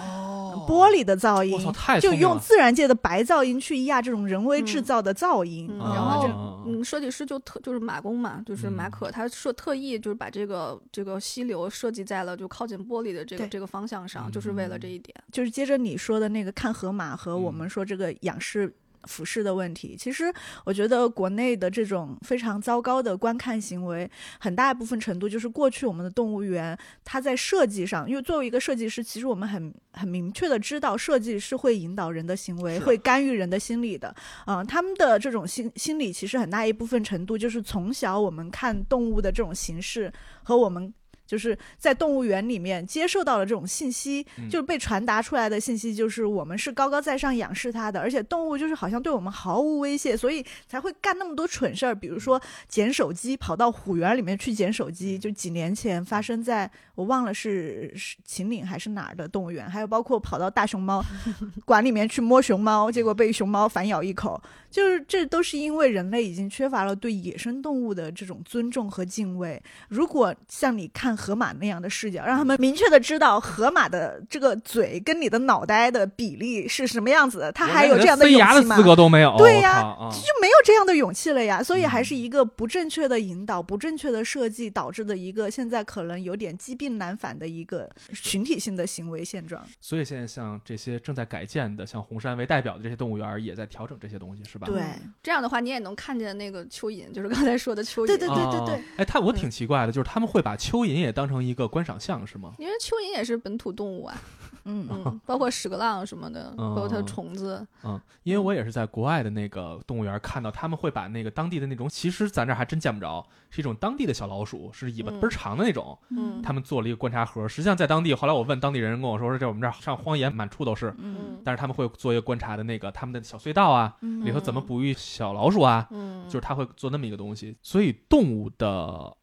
[0.69, 2.23] 玻璃的噪我操，音，就太聪明了。
[2.23, 4.85] 用自然界的白噪音去压这种人为制嗯。
[4.85, 5.67] 造的噪音。
[5.79, 6.29] 然后这
[6.67, 15.15] 嗯，设计师就特就是马工嘛，就是马嗯可，他设特意就是把这个这个溪流设计在了就靠近玻璃的这个这个方向上，就是为了这一点。
[15.33, 17.55] 就是接着你说的那个看河马和我嗯。
[17.55, 18.73] 们说这个仰视。
[19.05, 20.33] 俯视的问题，其实
[20.65, 34.15] 我觉得国内的这种非常糟糕的观看行为，很大一部分程度就是过去我们的动物园，它在设计上，因为作为一个设计师，其实我们很很明确的知道，设计是会引导人的行为，会干预人的心理的。
[34.47, 40.12] 嗯、他们的这种心心理，其实很大一部分程度就是从小我们看动物的这种形式
[40.43, 40.93] 和我们。
[41.33, 44.51] 就是在动物园里面接受到了这种信息，嗯。
[44.51, 61.03] 就是被传达出来的信息，就是我们是高高在上仰视它的，而且动物就是好像对我们毫无威胁，所以才会干那么多蠢事儿，比如说捡手机，跑到虎园里面去捡手机，就几年前发生在我忘了是是秦岭还是哪儿的动物园，还有包括跑到大熊猫
[61.64, 64.38] 馆里面去摸熊猫，结果被熊猫反咬一口，
[64.71, 69.62] 就是这都是因为人类已经缺乏了对野生动物的这种尊重和敬畏。
[69.88, 78.49] 如果像你看河马那样的视角，让他们明确的知道河马的这个嘴跟你的脑袋的比例是什么样子的，他还有这样的飞勇气吗？
[78.49, 79.37] 牙的资格都没有。
[79.39, 79.81] 对呀
[80.11, 89.63] 就没有这样的勇气了呀，所以还嗯是一个不正确的引导、不正确的设计导致的一个现在可能有点疾病难返的一个群体性的行为现状。
[89.81, 94.67] 所以现在像这些正在改建的，像红山为代表的这些动物园，也在调整这些东西，是吧？
[94.67, 98.07] 对嗯这样的话，你也能看见那个蚯蚓，就是刚才说的蚯蚓。
[98.07, 102.55] 对对对对对哎，他我挺奇怪的，就是他们会把蚯蚓也当成一个观赏项，是吗？
[102.59, 104.16] 因为蚯蚓也是本土动物啊，
[104.64, 104.88] 嗯。
[104.90, 115.98] 嗯，包括屎壳郎什么的，嗯包括它的虫子，嗯，因为我也是在国外的那个动物园看到，他们会把那个当地的那种，其实咱这儿还真见不着，是一种当地的小老鼠，是尾巴嗯倍儿长的那种。
[116.11, 116.40] 嗯。
[116.42, 124.25] 他们做了一个观察盒，实际上在当地，后来我问当地人，跟我说，说这我们这儿上荒野满处都是，嗯但是他们会做一个观察的那个他们的小隧道啊，嗯。
[124.25, 127.57] 里头怎么哺育小老鼠啊，嗯，就是他会做那么一个东西。
[127.62, 129.16] 所以动物的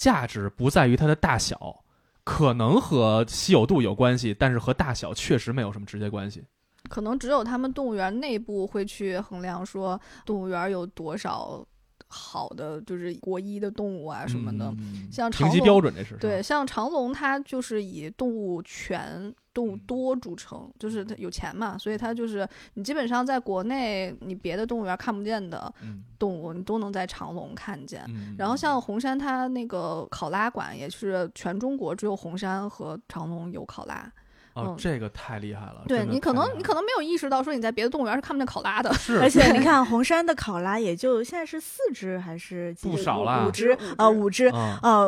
[0.00, 1.76] 价值不在于它的大小，
[2.24, 6.42] 可能和稀有度有关系，但是和大小确实没有什么直接关系。
[6.88, 11.62] 可能只有他们动物园内部会去衡量说动物园有多少
[12.12, 14.66] 好的就是国一的动物啊什么的。
[14.78, 28.04] 嗯像长隆标准这是对，，像长隆，它就是以动物全、动物多著称，就是它有钱嘛，所以它就是你基本上在国内你别的动物园看不见的嗯动物，你都能在长隆看见。
[28.08, 34.12] 嗯，然后像红山，它那个考拉馆也是全中国只有红山和长隆有考拉。
[34.54, 38.92] 哦嗯，这个太厉害了，对你可能你可能没有意识到，说你在别的动物园是看不见考拉的。
[38.94, 44.46] 是，而且你 看红山的考拉也就现在是四只还是几不只少了五只啊五只。
[44.48, 45.04] 啊，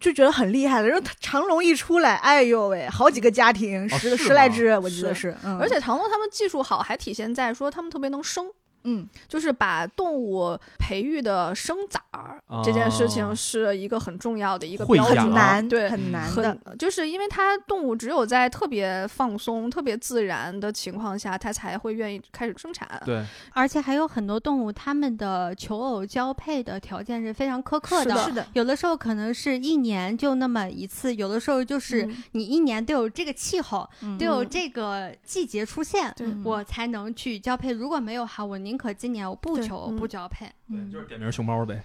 [0.00, 0.88] 就觉得很厉害了。
[0.88, 5.36] 然后它长隆一出来，哎呦喂，好几个家庭，十十来只，我记得是是。
[5.44, 8.50] 嗯，而且长隆他们技术好，还体现在说他们特别能生。
[8.86, 14.96] 嗯，就是把动物培育的生崽儿、这件事情是一个很重要的一个很
[15.32, 16.56] 难，对很难的。
[16.78, 22.88] 就是因为它动物只有在特别放松、特别自然的情况下，它才会愿意开始生产。
[23.04, 37.72] 对，而且还有很多动物，它们的求偶交配的条件是非常苛刻的是的，有的时候可能是一年就那么一次，有的时候就是嗯你一年都有这个气候，嗯都有嗯这个季节出现，嗯我才能去交配。
[37.72, 40.46] 如果没有哈，我宁可今年我不对求不交配。
[40.68, 40.90] 对，嗯。
[40.90, 41.82] 就是点名熊猫呗。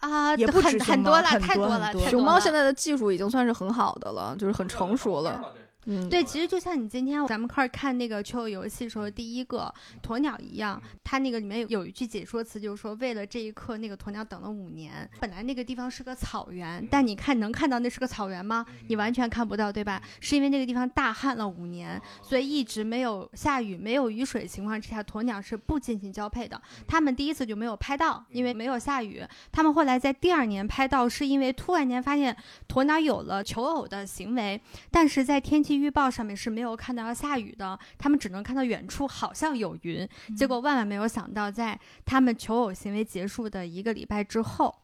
[0.00, 1.92] 啊，也不止很很多了，太多了。
[2.08, 5.52] 熊猫现在的技术已经算是很好的了，就是很成熟了。
[5.86, 15.08] 嗯，对，其实就像你今天咱们开始看那个求偶游戏的时候，第一个鸵鸟一样，它那个里面有有一句解说词，就是说为了这一刻，那个鸵鸟等了五年。
[15.18, 18.64] 本来那个地方是个草原，但你看能看到那是个草原吗？
[18.88, 20.02] 你完全看不到，对吧？
[20.20, 26.60] 是因为那个地方大旱了五年，所以一直没有下雨、没有雨水情况之下，鸵鸟是不进行交配的。
[26.86, 29.24] 他们第一次就没有拍到，因为没有下雨。
[29.50, 32.36] 他们后来在第二年拍到，是因为突然间发现
[32.68, 40.08] 鸵鸟有了求偶的行为，但是在天气预报上面是没有看到要下雨的，他们只能看到远处好像有云。
[40.36, 44.82] 结果万万没有想到，在他们求偶行为结束的一个礼拜之后，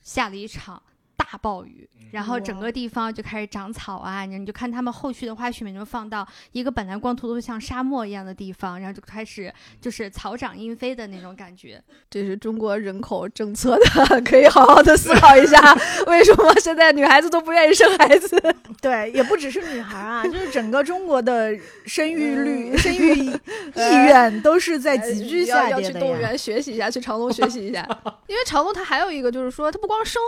[0.00, 0.82] 下了一场。
[1.30, 11.80] 大暴雨，然后整个地方就开始长草啊，你你就看他们后续的花絮里面就放到一个本来光秃秃像沙漠一样的地方，然后就开始就是草长莺飞的那种感觉。
[12.10, 15.60] 这是中国人口政策的，可以好好的思考一下，
[16.08, 18.36] 为什么现在女孩子都不愿意生孩子？
[18.82, 23.14] 对，也不只是女孩啊，就是整个中国的生育率、生育
[23.76, 25.92] 意愿都是在急剧下要要跌的呀。
[25.92, 27.86] 去动物园学习一下，去长隆学习一下，
[28.26, 30.20] 因为长隆它还有一个就是说，它不光生，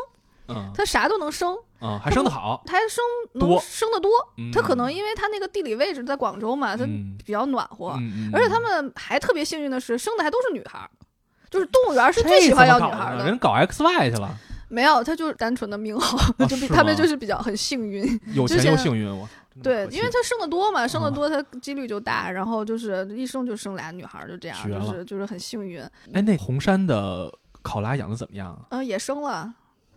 [0.48, 0.70] 嗯。
[0.74, 3.02] 它啥都能生，嗯，还生得好，它还生
[3.34, 3.60] 能多。
[3.60, 4.10] 生得多。
[4.38, 4.50] 嗯。
[4.52, 7.16] 它可能因为它那个地理位置在广州嘛，它嗯。
[7.24, 7.98] 比较暖和，
[8.32, 10.90] 而且他们还特别幸运的是，生的还都是女孩儿。
[11.50, 14.34] 就是动物园是最喜欢要女孩儿的，人搞 XY 去了，
[14.70, 18.02] 没有，他就是单纯的命好，哦就比他们就是比较很幸运。
[18.32, 19.28] 有钱又幸运，我
[19.62, 25.82] 对，因为他生的多嘛，生的嗯多，他几率就大，然后就是一生就生俩女孩儿，就这样，就是就是很幸运。
[26.14, 28.60] 哎，那红山的考拉养的怎么样啊？
[28.70, 29.52] 嗯、也生了，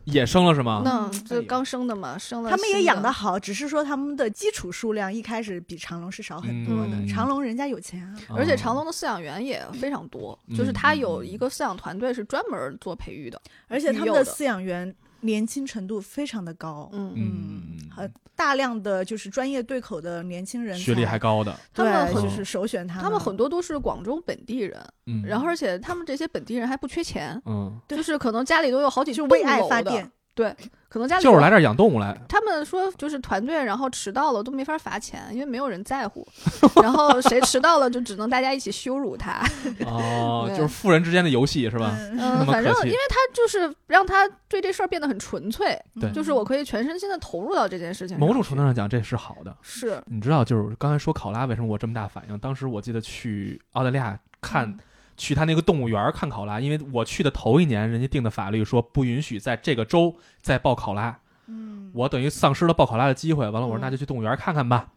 [0.06, 0.82] 也生了是吗？
[0.86, 6.92] 那嗯这刚生的嘛，生了他们也养的好，只是说他们的基础数量一开始比长隆是少很多的。
[6.96, 13.42] 嗯长隆人家有钱而且长隆的饲养员也非常多，就是他有一个饲养团队是专门做培育的。
[13.68, 14.94] 而且他们的饲养员
[15.26, 30.54] 年轻程度非常的高，嗯，嗯，呃大量的就是专业对口的年轻人，学历还高的，他们就是首选他他们很多都是广州本地人，嗯，然后而且他们这些本地人还不缺钱，嗯，就是可能家里都有好几栋就为爱发电，对，
[30.90, 36.28] 可能家里就是来这儿养动物来，他们说就是团队，然后迟到了都没法罚钱，因为没有人在乎。
[36.84, 39.42] 然后谁迟到了，就只能大家一起羞辱他。
[39.86, 41.98] 哦，就是富人之间的游戏是吧？
[42.12, 48.20] 嗯反正因为他就是让他对这事儿变得很纯粹，对就是我可以全身心的投入到这件事情。
[48.20, 49.56] 某种程度上讲，这是好的。
[49.62, 52.38] 是，你知道，就是刚才说考拉为什么我这么大反应？
[52.40, 54.78] 当时我记得去澳大利亚看，嗯
[55.18, 63.50] 去他那个动物园看考拉，因为我去的头一年，人家定的法律说不允许在这个州再报考拉，嗯，我等于丧失了报考拉的机会。
[63.50, 64.90] 完了，我说嗯那就去动物园看看吧。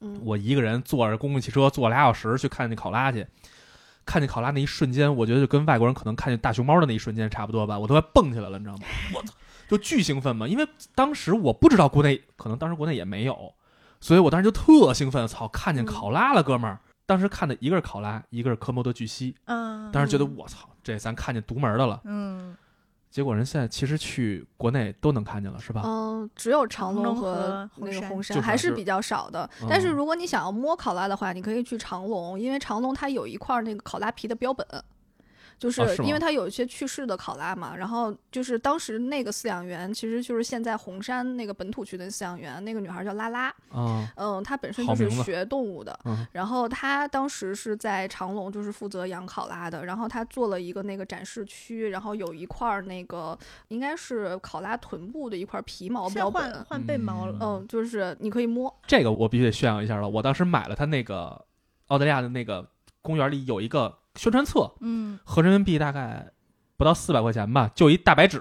[0.00, 3.26] 嗯，我一个人坐着公共汽车坐俩小时去看那考拉去，
[4.06, 8.84] 看见考拉那一瞬间，我觉得就跟外国人可能看见大熊猫的那一瞬间差不多吧，我都快蹦起来了，你知道吗？
[9.14, 9.34] 我操，
[9.68, 10.48] 就巨兴奋嘛！
[10.48, 13.52] 因为当时我不知道国内，可能当时国内也没有，
[14.00, 16.80] 所以我当时就特兴奋，操，看见考拉了，哥们儿！
[17.10, 22.00] 当时看的一个是考拉，一个是科莫多巨蜥，嗯，当时觉得嗯我操，这咱看见独门的了。
[22.04, 22.56] 嗯，
[23.10, 25.82] 结果人现在其实去国内都能看见了，是吧？
[25.84, 29.50] 嗯，只有长长隆和和那个红山还是比较少的。
[29.60, 34.64] 嗯但是如果你想要摸考拉的话，你可以去长隆，因为长隆它有一块儿那个考拉皮的标本。
[35.60, 60.08] 就是因为它有一些去世的考拉嘛，然后就是当时那个饲养员，其实就是现在红山那个本土区的饲养员，那个女孩叫拉拉，啊，嗯，她本身就是学动物的，嗯然后她当时是在长隆，就是负责养考拉的，然后她做了一个那个展示区，然后有一块儿那个应该是考拉臀部的一块皮毛现标本，换背毛了，嗯，就是你可以摸，这个我必须得炫耀一下了。
[60.08, 61.44] 我当时买了他那个
[61.88, 62.66] 澳大利亚的那个
[63.02, 66.30] 公园里有一个宣传册，嗯，合人民币大概
[66.76, 68.40] 不到四百块钱吧，就一大白纸，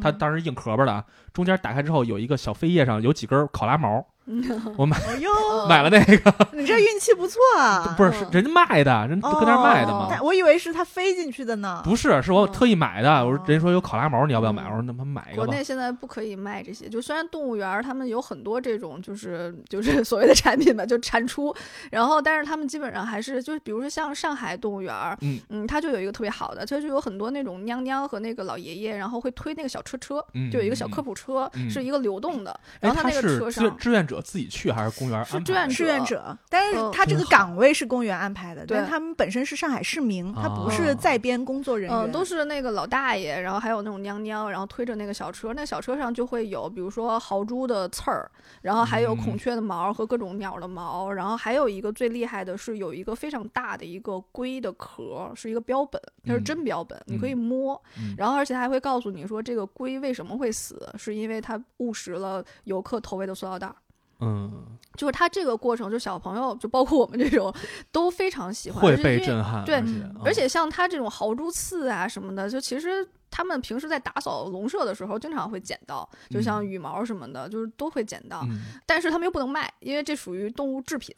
[0.00, 0.18] 它嗯。
[0.18, 4.06] 当时硬壳儿的啊，中间打开之后有一个小扉页上有几根考拉毛，
[4.78, 5.30] 我买哎呦，
[5.68, 10.08] 买了那个， 你这运气不错啊，不是是人家卖的，人哦搁那儿卖的嘛。
[10.22, 13.24] 我以为是他飞进去的呢，不是，是我嗯特意买的。
[13.24, 14.62] 我说哦人家说有考拉毛，你要不要买？
[14.62, 15.46] 嗯我说那么买一个吧。
[15.46, 21.54] 国内现在不可以卖这些，就虽然动物园儿他们有很多这种就是就是所谓的产品吧，就产出，
[21.90, 25.16] 然后但是他们基本上还是就是比如说像上海动物园儿，
[25.48, 33.76] 嗯它就有一个特别好的，它就有很多那种娘娘和那个老爷爷，然后会推那个小车车，嗯就有一个小科普车，嗯是一个流动的，哎，然后他那个车上。
[33.76, 35.38] 志愿者自己去还是公园安排？
[35.38, 35.74] 是志愿者。
[35.74, 36.90] 志愿者，但是嗯。
[36.92, 38.76] 他这个岗位是公园安排的，对。
[38.76, 48.30] 但他们本身是上海市民，他不哦是在编工作人员，嗯，都是那个老大爷，然后还有那种娘娘，然后推着那个小车，那小车上就会有，比如说豪猪的刺儿，
[48.62, 58.14] 然后还有孔嗯雀的毛和各种鸟的毛，然后还有一个最厉害的是有一个非常大的一个龟的壳，是一个标本，它是嗯真标本，你可以嗯摸，嗯。
[58.18, 63.74] 然后而且它还会告诉你说这个龟为什么会死，是因为它误食了游客投喂的塑料袋儿。
[64.20, 67.52] 嗯，就是他这个过程，就小朋友，就包括我们这种，
[67.92, 69.82] 都非常喜欢，会被而且因为震撼，对
[70.24, 78.40] 而且像他这种豪猪刺啊什么的，就其实他们平时在打扫笼舍的时候，经常会捡到，就像嗯羽毛什么的，就是都会捡到。
[78.44, 81.14] 嗯但是他们又不能卖，因为这属于动物制品，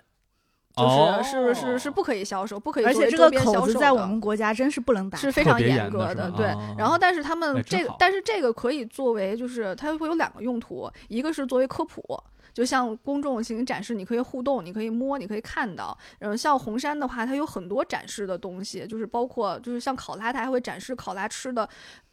[0.76, 3.30] 就是、哦是是是不可以销售，不可以销售而且这个。
[3.40, 6.74] 口子在我们国家真是不能打，是非常严格是吧对哦。
[6.78, 12.02] 然后，但是他们这个但是这个可以作为，就是它会有两个用途，一个是作为科普，
[12.52, 15.96] 就像公众进行展示，你可以互动，你可以摸，你可以看到。
[16.20, 21.68] 嗯，像红山的话，它有很多展示的东西，就是包括就是像考拉，它还会展示考拉吃的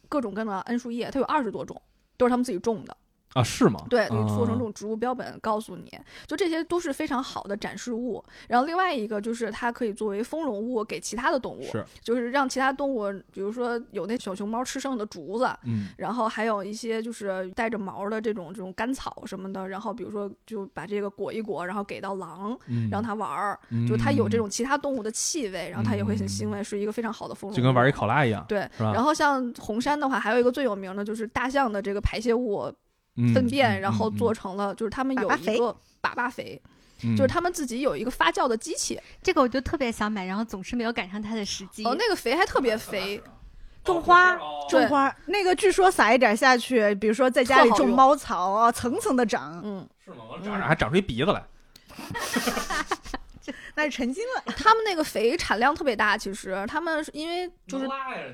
[0.08, 1.80] 各种各样的桉树叶，它有二十多种，
[2.16, 2.96] 都是他们自己种的。
[3.34, 3.80] 啊，是吗？
[3.88, 5.90] 对，你做成这啊种植物标本，告诉你
[6.26, 8.22] 就这些都是非常好的展示物。
[8.48, 27.56] 然后另外一个就是它可以作为丰容物给其他的动物，是，就是让其他动物，比如说有那小熊猫吃剩的竹子，嗯然后还有一些就是带着毛的这种这种干草什么的，然后比如说就把这个裹一裹，然后给到狼，嗯，让它玩儿，嗯，就它有这种其他动物的气味，然后它也会很欣慰，是一个非常好的丰容物。
[27.56, 32.74] 就跟玩一考拉一样，对，然后像红山的话，还有一个最有名的就是大象的这个排泄物嗯
[33.34, 36.60] 粪便，嗯然后嗯做成了，就是他们有一个粑粑肥，
[37.02, 41.84] 嗯就是他们自己有一个发酵的机器，这个我就特别想买，然后总是没有赶上它的时机。
[41.84, 43.22] 哦，那个肥还特别肥，
[43.84, 44.36] 种花
[44.68, 49.60] 种花，那个据说撒一点下去，比如说在家里种猫草啊，层层的长。
[49.64, 50.16] 嗯，是吗？
[50.30, 51.42] 我长着还长出一鼻子来，
[53.80, 54.52] 那是成精了。
[54.56, 57.86] 他们那个肥产量特别大，其实他们是因为就是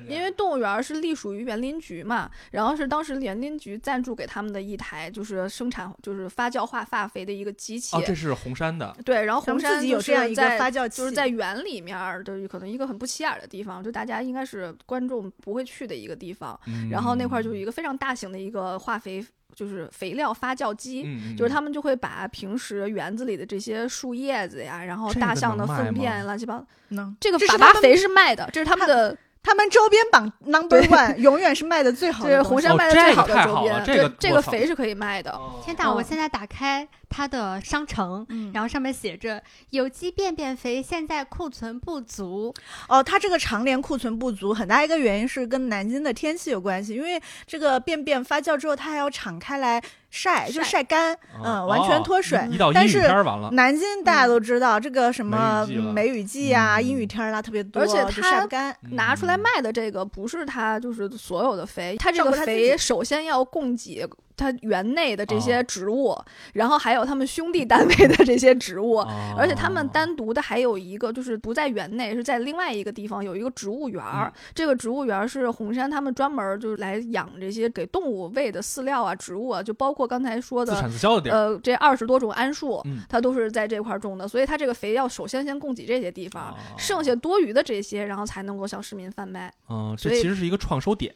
[0.07, 7.95] 因为动物园是隶属于园林局嘛，然后是当时园林局赞助给他们的一台就是生产就是发酵化化肥的一个机器。
[7.95, 8.95] 哦，这是红山的。
[9.05, 16.59] 对，然后红山自己有这样一个发酵器，就是在园里面的可能一个很不起眼的地方，就大家应该是观众不会去的一个地方。
[16.67, 19.25] 嗯、然后那块就是一个非常大型的一个化肥。
[19.57, 29.17] 就是肥料发酵机，嗯、就是他们就会把平时园子里的这些树叶子呀，然后大象的粪便，乱七八糟，能这个粑粑肥是卖的，这是他们的。
[29.43, 35.33] 他们周边榜 number one 永远是卖的最好的，对红山卖的最好的周边，这个这个肥是可以卖的。
[35.63, 35.89] 天哪！
[35.89, 39.41] 我现在打开它的商城，嗯然后上面写着
[39.71, 42.53] 有机便便肥现在库存不足。
[42.87, 49.81] 哦，它这个常年库存不足，很大一个原因是跟南京的天气有关系，因为这个便便发酵之后，它还要敞开来。
[50.09, 52.39] 晒就晒干，嗯，完全脱水。
[52.49, 58.75] 一到但是完了，南京大家都知道，这个什么梅雨季啊、阴雨天啦特别多，而且晒不干。
[58.91, 64.07] 拿出来卖的这个不是它就是所有的肥，它这个肥首先要供给。
[64.37, 66.15] 它园内的这些植物，
[66.53, 68.99] 然后还有他们兄弟单位的这些植物，
[69.35, 74.31] 而且他们单独的还有一个，就是不在园内，是在另外一个地方有一个植物园儿。
[74.53, 81.33] 这个植物园儿是红山他们专门就是来养这些给动物喂的饲料啊、植物啊，就包括刚才说的自产自销的地儿。
[81.33, 89.51] 呃，这二十多种桉树，嗯，它都是在这块种的，所以它这个肥要首先先供给这些地方，哦剩下多余的这些，然后才能够向市民贩卖。
[89.69, 91.11] 嗯，这其实是一个创收点。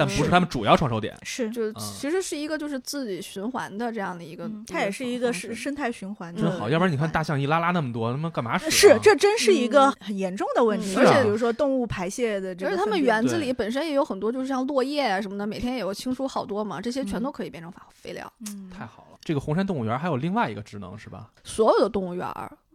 [0.00, 6.34] 但不是他们主要创收点，是就其实是一个就是自己循环的这样的一个，它也是一个是生态循环。
[6.34, 8.70] 真好，要不然你看大象一拉拉那么多，他妈干嘛使？
[8.70, 10.96] 是，这真是一个很严重的问题。
[10.96, 18.32] 而且比如说动物排泄的，而且他们园子里本身也有很多，就是像落叶啊什么的，每天也有清除好多嘛，这些全都可以变成肥料。
[18.48, 19.18] 嗯，太好了。
[19.22, 21.28] 这个红山动物园还有另外一个职能是吧？
[21.44, 22.26] 所有的动物园。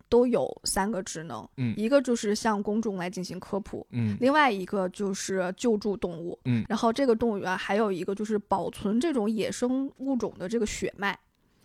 [0.07, 11.17] 都有三个职能，嗯，一个就是向公众来进行科普，嗯，另外一个就是救助动物，嗯，然后这个动物园还有一个就是保存这种野生物种的这个血脉，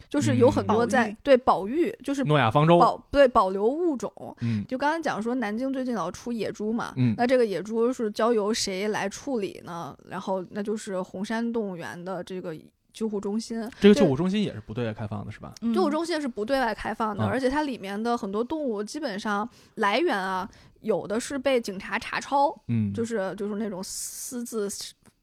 [0.09, 2.78] 就是有很多在、对保育，就是诺亚方舟。
[2.78, 9.97] 保对保留物种，嗯，就刚才讲说南京最近老出野猪嘛，嗯，那这个野猪是交由谁来处理呢？
[10.09, 12.57] 然后那就是红山动物园的这个。
[12.93, 15.53] 救护中心，这个救护中心也是不对外开放的，是吧？
[15.62, 15.72] 嗯。
[15.72, 20.49] 救护中心是不对外开放的，嗯、而且它里面的很多动物基本上来源啊，
[20.80, 24.68] 有的是被警察查抄，嗯，就是就是那种私自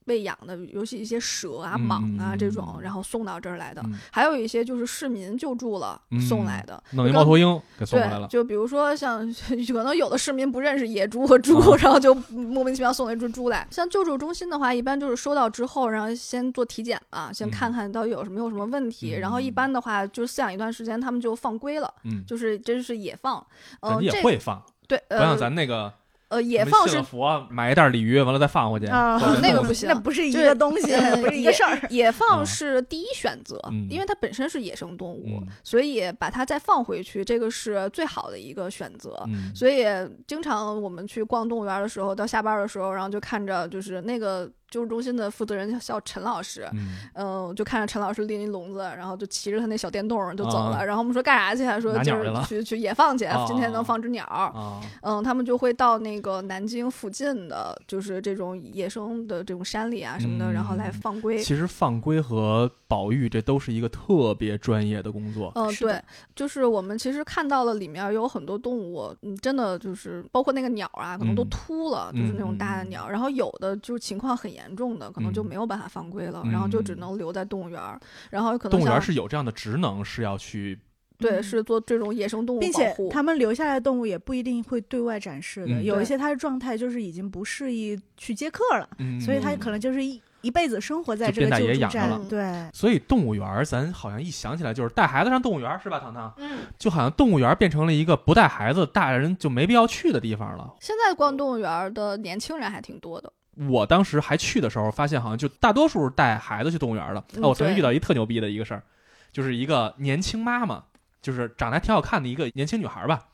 [0.07, 8.27] 喂养的，尤其一些蛇啊、嗯、蟒啊这种，然后送到这儿来的，嗯、还有一些就是市民救助了、嗯、送来的，弄一猫头鹰给送来了。
[8.27, 9.19] 就比如说像
[9.67, 13.67] 可能有的市民不认识野猪和猪，啊、 然后就莫名其妙送了一只猪来。
[13.69, 23.45] 像救助中心的话，一般就是收到之后，然后先做体检嘛，先看看到底有什么有什么问题，嗯、然后一般的话就是饲养一段时间，他们就放归了，嗯，就是真是野放，
[23.81, 25.93] 嗯、呃，也会放，对，不像咱那个。
[26.29, 31.79] 呃，野放是佛买一袋鲤鱼，完了再放回去啊，那个不行，那不是一个东西，不是一个事儿。
[31.89, 39.23] 野放是第一选择，嗯、因为它本身是野生动物，嗯、所以把它再放回去，这个是最好的一个选择。
[39.27, 39.85] 嗯、所以
[40.27, 44.49] 经常我们去逛动物园的时候，到下班的时候，然后就看着就是那个。
[44.69, 50.77] 救助中心的负责人叫陈老师，嗯，呃，就看着陈老师拎一笼子，然后就骑着他那小电动就走了。
[50.77, 51.81] 啊、然后我们说干啥去？
[51.81, 54.25] 说就是去去野放去，啊、今天能放只鸟。
[54.25, 61.37] 啊、嗯，他们就会到那个南京附近的，就是这种野生的这种山里啊什么的，嗯、然后来放归。
[61.39, 65.51] 其实放归和保育这都是一个特别专业的工作。
[65.55, 66.01] 嗯、呃，对，
[66.35, 73.07] 就是我们其实看到了里面有很多动物，嗯，真的就是包括那个鸟啊，可能都秃了，嗯、就是那种大的鸟。
[73.07, 77.97] 然后有的就是情况很严重的，可能就没有办法放归了，然后就只能留在动物园儿。
[78.29, 80.77] 然后可能动物园是有这样的职能，是要去
[81.17, 90.21] 对，是做这种野生动物并且他们留下来的动物也不一定会对外展示的，嗯、有一些它的状态就是已经不适宜去接客了，嗯、所以它可能就是一。
[90.41, 96.31] 一辈子生活在这个救助站，对，所以动物园咱好像一想起来就是带孩子上动物园是吧，糖糖？
[96.37, 100.75] 嗯，就好像动物园变成了一个不带孩子大人就没必要去的地方了。
[100.79, 103.33] 现在逛动物园的年轻人还挺多的。
[103.69, 107.23] 我当时还去的时候，发现好像就大多数带孩子去动物园了。
[107.35, 108.83] 嗯、啊，我曾经遇到一特牛逼的一个事儿，
[109.31, 110.83] 就是一个年轻妈妈，
[111.21, 113.27] 就是长得还挺好看的一个年轻女孩吧。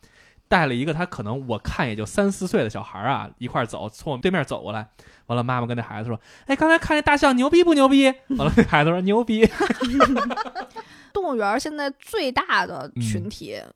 [0.50, 4.88] 带了一个她可能我看也就三四岁的小孩啊，一块走，从我们对面走过来。
[5.26, 8.08] 完了，妈妈跟那孩子说：“哎，刚才看那大象牛逼不牛逼？”
[8.38, 9.48] 完了，那孩子说：“牛逼。”
[11.12, 13.74] 动物园现在最大的群体，嗯、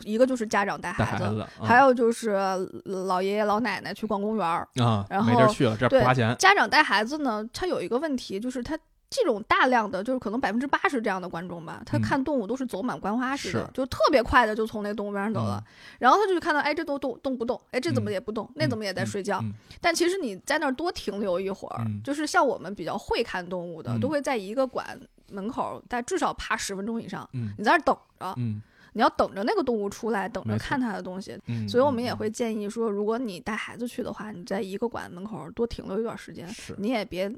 [0.00, 2.36] 一个就是家长带孩子，子还有就是
[2.84, 6.34] 老爷爷老奶奶去逛公园啊，然后没地儿去了，这不花钱。
[6.38, 8.78] 家长带孩子呢，他有一个问题，就是他
[9.08, 15.62] 这种大量的就是可能百分之八十这样的观众吧，他嗯看动物都是走马观花似的，是就特别快的就从那动物园上走了，
[16.00, 19.38] 然后他就看到，哎，这都动动不动，哎，这怎么嗯也不动，那怎么也在睡觉。
[19.42, 24.98] 嗯但其实你在那儿多停留一会儿，嗯就是像我们比较会看动物的，嗯都会在一个馆
[25.30, 28.60] 门口，但至少趴十分钟以上，嗯你在那儿等着，嗯
[28.94, 31.38] 你要等着那个动物出来，等着看它的东西。
[31.46, 36.74] 嗯，所以我们也嗯会建议说，如果你带孩子去的话，你在一个馆门口多停留一段时间，是。
[36.78, 37.30] 你也别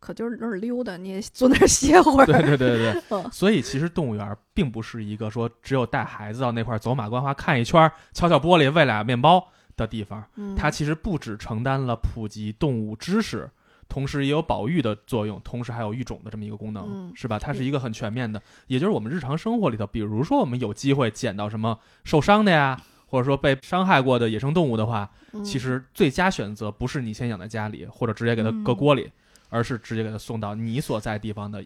[0.00, 2.26] 可就是那儿溜达，你也 坐那儿歇会儿。
[2.26, 9.46] 对对对对所以其实动物园并不是一个说只有带孩子到那块儿走马观花看一圈儿，敲敲玻璃喂俩面包
[9.76, 10.22] 的地方。
[10.36, 13.48] 嗯它其实不只承担了普及动物知识，
[13.94, 17.38] 同时也有保育的作用，同时还有育种的这么一个功能，嗯是吧？
[17.38, 22.76] 它是一个很全面的，也就是我们日常生活里头，比如说我们有机会捡到什么受伤的呀，
[23.06, 29.12] 或者说被伤害过的野生动物的话，嗯其实最佳选择不是你先养在家里，或者直接给它搁嗯锅里，
[29.48, 31.64] 而是直接给它送到你所在地方的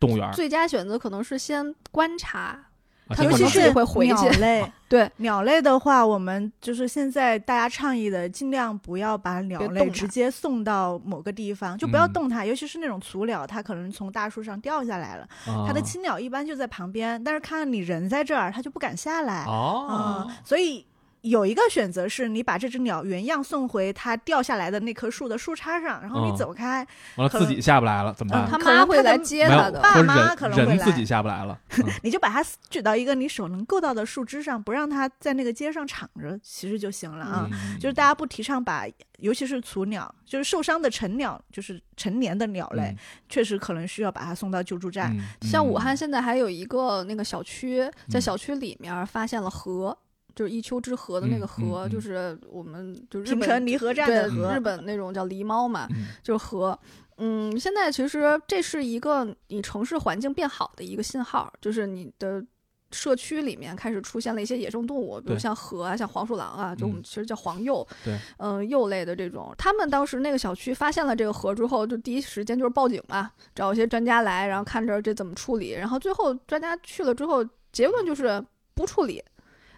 [0.00, 0.32] 动物园儿。
[0.32, 2.70] 最佳选择可能是先观察，
[3.18, 12.12] 尤其是会回去鸟 类，对鸟类的话，我们就是现在大家倡议的，尽量不要把鸟类直接送到某个地方，就不要嗯。
[12.12, 12.44] 动它。
[12.44, 15.28] 尤其是那种雏鸟，它可能从大树上掉下来了，
[15.66, 19.44] 它的啊亲鸟一般就在旁边，但是看到你人在这儿，它就不敢下来。
[19.46, 20.26] 哦。
[20.28, 20.84] 嗯，所以
[21.22, 28.50] 有一个选择是你把这只鸟原样送回它掉下来的那棵树的树杈上，然后哦你走开，完了自己下不来了，怎么嗯办？
[28.50, 29.80] 他妈会来接他的。
[29.80, 31.58] 爸妈可能会来人自己下不来了。
[31.78, 37.48] 嗯 你就把它举到一个你手能够到的树枝上，不让它在那个街上敞着，其实就行了啊。
[37.50, 38.84] 嗯就是大家不提倡把，
[39.18, 42.94] 尤其是雏鸟，就是受伤的成鸟，就是成年的鸟类，
[43.28, 45.16] 确实可能需要把它送到救助站。
[45.40, 49.96] 像武汉现在还有一个那个小区，在嗯小区里面发现了河，
[50.34, 56.76] 就是一丘之貉的那个嗯河，嗯嗯就是我们就日平本城离合站对的河日本那种叫狸猫嘛，嗯就是貉。
[57.18, 62.44] 嗯，现在其实这是一个你城市环境变好的一个信号，就是你的
[62.90, 69.54] 社区里面开始出现了一些野生动物，比如像河啊，像黄鼠狼啊，就我们嗯其实叫黄鼬，对，嗯、鼬类的这种。
[69.56, 75.72] 他们当时那个小区发现了这个河之后，就第一时间就是报警嘛，找一些专家来，然后看着这怎么处理。
[75.72, 78.42] 然后最后专家去了之后，结论就是
[78.74, 79.22] 不处理，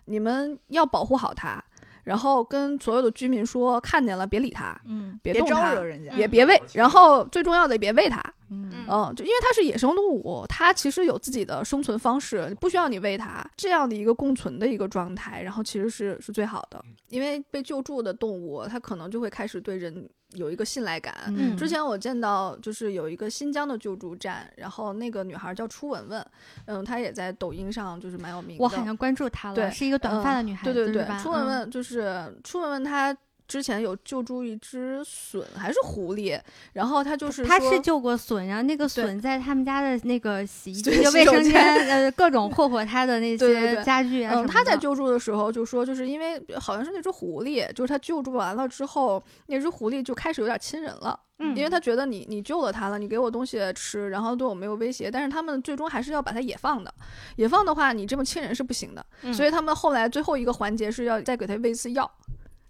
[0.06, 1.62] 你们要保护好它，
[2.04, 6.12] 然后跟所有的居民说，看见了别理它，嗯，别别动它招惹人家。
[6.12, 8.22] 也别喂，然后最重要的也别喂它。
[8.50, 16.84] 嗯嗯，就因为它是野生动物，它其实有自己的生存方式，不需要你喂它，这样的一个共存的一个状态，然后其实是是最好的。
[17.08, 21.14] 因为被救助的动物，它可能就会开始对人有一个信赖感。
[21.28, 26.26] 嗯之前我见到就是有一个新疆的救助站，然后那个女孩叫初文文，
[26.66, 28.64] 嗯，她也在抖音上就是蛮有名的。
[28.64, 33.16] 我好像关注她了，对是一个短发的女孩子，对对对，初文嗯文就是初文文，她
[33.46, 36.40] 之前有救助一只隼还是狐狸，
[36.72, 44.32] 然后他就是他是救过隼，然后那个隼在他们家的那个洗衣机、卫生间间，呃，各种霍霍他的那些家具啊。
[44.32, 51.18] 什么嗯，他在救助的时候就说，就是因为好像是那只狐狸，就是他救助完了之后，那只狐狸就开始有点亲人了。
[51.40, 56.94] 嗯，因为他觉得你你救了他了，你给我东西吃，然后对我没有威胁，但是他们最终还是要把它野放的。
[57.34, 59.34] 野放的话，你这么亲人是不行的，嗯。
[59.34, 62.08] 所以他们后来最后一个环节是要再给他喂一次药，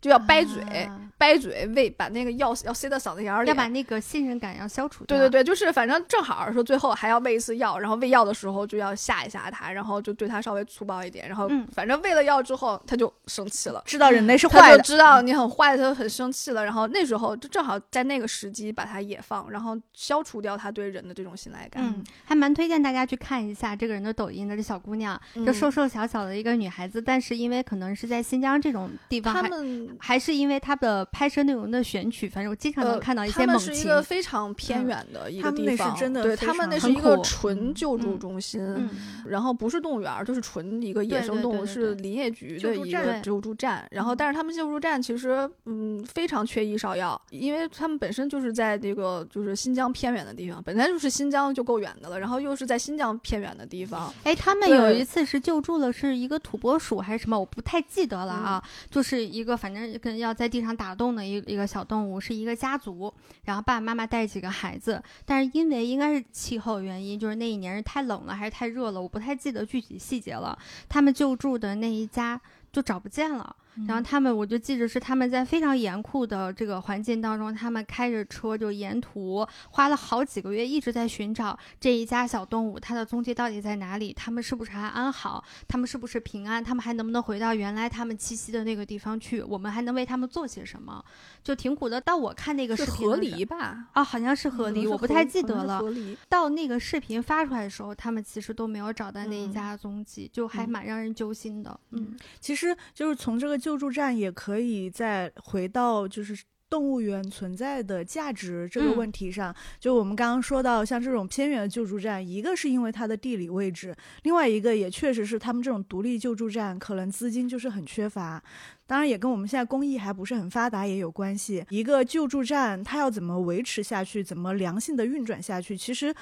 [0.04, 5.16] 就要掰嘴，啊掰嘴喂，把那个药要塞到嗓子眼儿里，要把那个信任感要消除掉。
[5.16, 13.82] 对对对，就是反正正好说最后还要喂一次药，然后喂药的时候就要吓一吓他，然后就对他稍微粗暴一点，然后嗯反正喂了药之后他就生气了。
[13.86, 16.62] 知道人类是他就坏的，知道你很坏，他就很生气了。
[16.62, 21.82] 然后那时候就正好在那个时机把他野放，然后消除掉他对人的这种信赖感。
[21.82, 24.54] 嗯，还蛮推荐大家去看一下这个人的抖音的。
[24.54, 33.74] 这小姑娘就嗯瘦瘦小小的一个女孩子，但是因为可能是在新疆这种地方，他们还是因为他的拍摄内容的选取，反正我经常能呃看到一他们些猛禽。
[33.74, 38.62] 是一个非常偏嗯远的一他们那是个地方，真的对他们那是一个纯救助嗯中心。
[38.62, 38.90] 嗯
[39.26, 43.86] 然后不是动物园儿，就是纯一个野对对生动物，对对对是林业局的一个救助站。
[43.90, 54.12] 然后，但是他们救助站其实嗯非常缺医少药，因为他们本身就是在这个就是新疆偏远的地方，本来就是新疆就够远的了，然后又是在新疆偏远的地方。
[54.24, 58.62] 哎，他们有一次是救助了，是一个土拨鼠还是什么，我不太记得了啊。
[58.64, 63.12] 嗯就是一个反正跟要在地上打洞的一一个小动物，是一个家族，
[63.44, 70.58] 然后爸爸妈妈带几个孩子，但是因为应该是气候原因，就是那一年是太冷了还是太热了，我不太记得具体细节了。
[70.88, 72.40] 他们救助的那一家
[72.72, 73.56] 就找不见了。
[73.86, 84.12] 然后他们，我就记着是他们在非常严酷的这个环境当中，他们开着车就沿途花了好几个月一直在寻找这一家小动物，它的踪迹到底在哪里？
[84.12, 85.44] 他们是不是还安好？
[85.66, 86.62] 他们是不是平安？
[86.62, 89.42] 他们还能不能回到原来他们栖息的那个地方去？
[89.42, 91.04] 我们还能为他们做些什么？
[91.42, 92.00] 就挺苦的。
[92.00, 93.88] 到我看那个视是河狸吧？
[93.92, 95.82] 啊，好像是河狸，我不太记得了。
[96.28, 101.78] 到那个视频发出来的时候，他们其实都没有找到那一嗯家踪迹，就还嗯蛮让人揪心的。
[101.90, 106.44] 嗯，其实就是从这个救助站也可以再回到就是。
[106.70, 113.94] 动物园存在的价值这个嗯问题上，就我们刚刚说到，像这种偏远的救助站，一个是因为它的地理位置，
[114.24, 118.42] 另外一个也确实是他们这种独立救助站可能资金就是很缺乏，
[118.88, 121.64] 当然也跟我们现在公益还不是很发达也有关系。
[121.68, 126.12] 一个救助站它要怎么维持下去，怎么良性的运转下去，其实。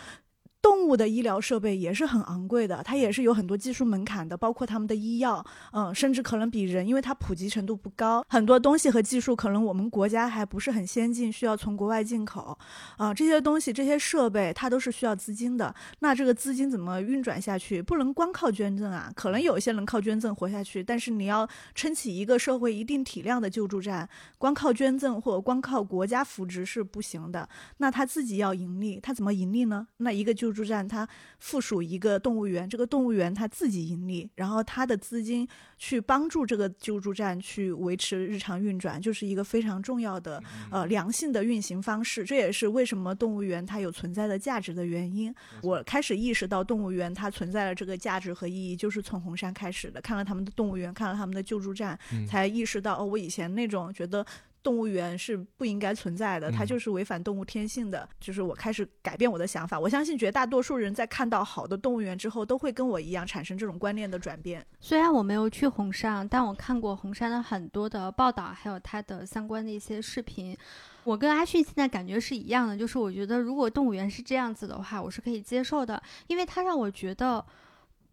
[0.63, 12.57] 动物的医疗设备也是很昂贵的，它也是有很多技术门槛的，包括他们的医药，嗯，甚至可能比人，因为它普及程度不高，很多东西和技术可能我们国家还不是很先进，需要从国外进口，
[12.97, 15.75] 啊、这些东西这些设备它都是需要资金的。
[15.99, 17.83] 那这个资金怎么运转下去？
[17.83, 24.09] 不能光靠捐赠啊，可能有一些能靠捐赠活下去，但是你要撑起一个社会一定体量的救助站，
[24.39, 27.49] 光靠捐赠或者光靠国家扶植是不行的。
[27.79, 29.89] 那他自己要盈利，他怎么盈利呢？
[29.97, 35.49] 那一个就救助站它附属一个动物园，这个动物园它自己盈利，然后它的资金
[35.79, 42.23] 去帮助这个救助站去维持日常运转，就是一个非常重要的呃良性的运行方式。
[42.23, 45.35] 这也是为什么动物园它有存在的价值的原因。
[45.63, 50.03] 我开始意识到动物园它存在的这个价值和意义，就是从红山开始的。
[50.03, 54.27] 看了他们的动物园，看了他们的救助站，嗯才意识到哦，我以前那种觉得。
[54.63, 58.09] 动物园是不应该存在的，它嗯就是违反动物天性的。
[58.21, 64.65] 就是我开始改变我的想法，我相信绝大多数人在看到好的动物园之后，都会跟我一样产生这种观念的转变。
[64.81, 70.57] 虽然我没有去红山，但我看过红山的很多的报道，还有它的相关的一些视频。
[71.05, 77.45] 我跟阿迅现在感觉是一样的，就是我觉得如果动物园是这样子的话，我是可以接受的，因为它让我觉得。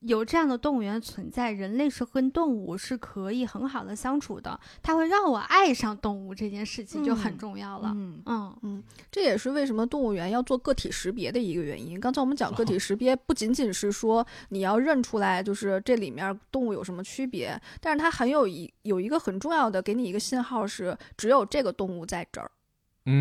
[0.01, 7.91] 有这样的动物园存在，人类是跟动物是可以很好的相处的，它会让我爱上动物这件事情就很嗯重要了。
[7.93, 11.99] 嗯嗯，嗯这也是为什么动物园要做个体识别的一个原因。
[11.99, 22.49] 刚才我们讲个体识别，不仅仅是说你要认出来，就是这里面动物有什么区别，但是它很有一有一个很重要的给你一个信号是，只有这个动物在这儿，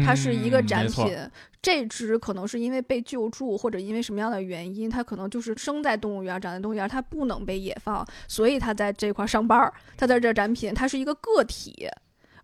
[0.05, 1.17] 它是一个展品。
[1.61, 11.89] 这只可能是因为被救助或者因为什么样的原因，它可能就是生在动物园，长在动物园，它不能被野放，所以它在这块儿上班儿，它在这儿展品，它是一个个体。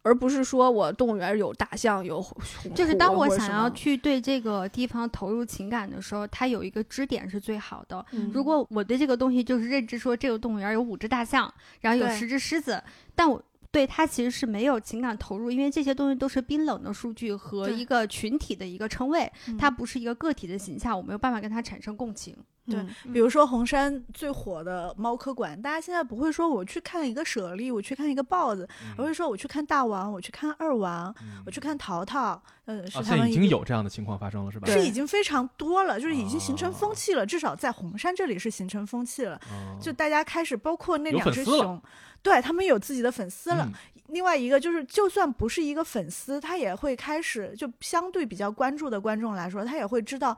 [0.06, 2.36] 而不是说我动物园有大象有虎，
[2.74, 8.04] 就是当我想要去对这个地方投入情感的时候，它有一个支点是最好的。
[8.12, 12.82] 嗯如果我对这个东西就是认知说这个动物园有五只大象，然后有十只狮子，
[13.14, 13.42] 但我
[13.74, 22.36] 对它其实是没有情感投入，因为这些东西都是冰冷的数据和一个群体的一个称谓，嗯它不是一个个体的形象，我没有办法跟它产生共情。
[22.66, 31.14] 对嗯比如说红山最火的猫科馆，大家现在不会说我去看一个舍利，我去看一个豹子，嗯而会说我去看大王，我去看二王，
[31.44, 34.66] 我去看淘淘，嗯、是他们一个有这样的情况发生了，是吧？
[34.72, 39.36] 是已经非常多了，就是已经形成风哦气了，至少在红山这里是形成风气了。
[39.50, 41.82] 哦就大家开始，包括那两只熊，
[42.24, 43.64] 对他们有自己的粉丝了。
[43.64, 43.72] 嗯。
[44.08, 50.36] 另外一个就是，就算不是一个粉丝，他也会开始就相对比较关注的观众来说，他也会知道，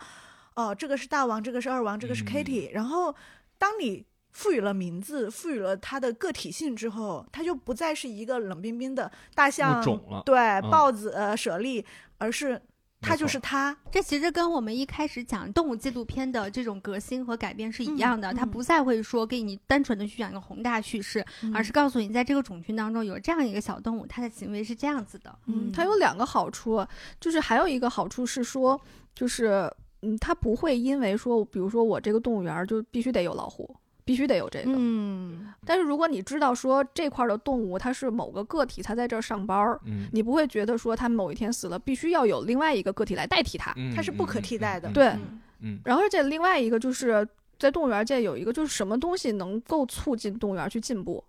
[0.55, 2.26] 哦、这个是大王，这个是二王，这个是嗯。
[2.26, 3.12] Kitty、然后，
[3.59, 9.82] 当你赋予了名字，赋予了它的个体性之后，它就不再是一个冷冰冰的大象
[10.24, 10.70] 对嗯。
[10.70, 11.84] 豹子、呃猞猁，
[12.18, 12.61] 而是
[13.01, 13.76] 它就是它。
[13.90, 21.24] 这其实跟我们一开始讲动物纪录片的这种革新和改变是一嗯样的，它嗯不再会说给你单纯的去讲一个宏大叙事，
[21.55, 25.38] 而是告诉你在这个种群当中有这样一个小动物，它的行为是这样子的。
[25.47, 26.84] 嗯，它有两个好处，
[27.20, 28.80] 就是还有一个好处是说，
[29.14, 29.72] 就是
[30.03, 33.74] 嗯，它不会因为说，比如说我这个动物园儿就必须得有老虎，
[34.07, 34.70] 必须得有这个。
[34.72, 43.74] 嗯，但是如果你知道说这块儿的动物它是某个个体，它在这儿上班儿，嗯，你不会觉得说它某一天死了，必须要有另外一个个体来代替它。
[43.76, 44.88] 嗯它是不可替代的。
[44.92, 45.09] 对。
[45.09, 45.40] 嗯。
[45.61, 45.80] 嗯。
[45.84, 47.26] 然后而且另外一个就是
[47.59, 51.24] 在动物园界有一个就是什么东西能够促进动物园去进步，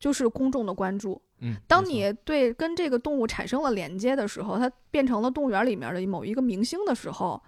[0.00, 1.22] 就是公众的关注。
[1.40, 7.40] 嗯，当你对跟这个动物产生了连接的时候，它变成了动物园里面的某一个明星的时候，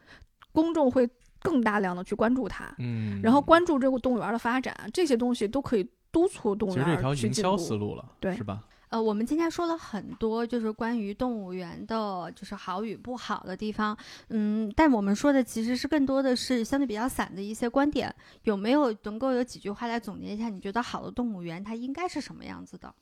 [0.52, 1.08] 公众会
[1.40, 7.84] 更大量的去关注它，嗯，然后关注这个动物园的发展，这些东西都可以督促动物其实这条园去进营销思步。
[7.84, 8.64] 路了，对是吧？
[8.90, 13.94] 呃，我们今天说了很多，就是关于动物园的，就是好与不好的地方。
[14.30, 18.14] 嗯，但我们说的其实是更多的是相对比较散的一些观点。
[18.44, 20.48] 有没有能够有几句话来总结一下？
[20.48, 22.94] 你觉得好的动物园它应该是什么样子的？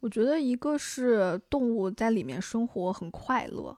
[0.00, 3.76] 我觉得一个是动物在里面生活很快乐，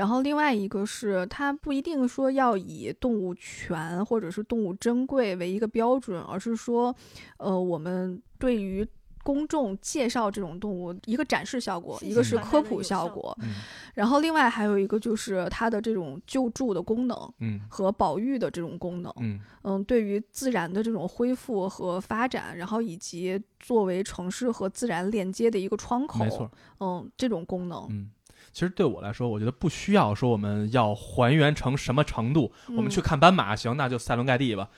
[0.00, 6.94] 然后另外一个是它不一定说要以动物权或者是动物珍贵为一个标准，而是说，
[7.36, 8.86] 呃，我们对于
[9.22, 13.56] 公众介绍这种动物一个展示效果，一个是科普效效果，嗯
[13.92, 19.12] 然后另外还有一个就是它的这种救助的功能嗯和保育的这种功能。
[19.20, 28.08] 嗯嗯，对于自然的这种恢复和发展，然后以及作为城市和自然链接的一个窗口，没错，嗯，这种功能，嗯。
[28.52, 34.68] 其实对我来说，我觉得不需要说我们要还原成什么程度，我们去嗯看斑马，行，那就塞伦盖蒂吧。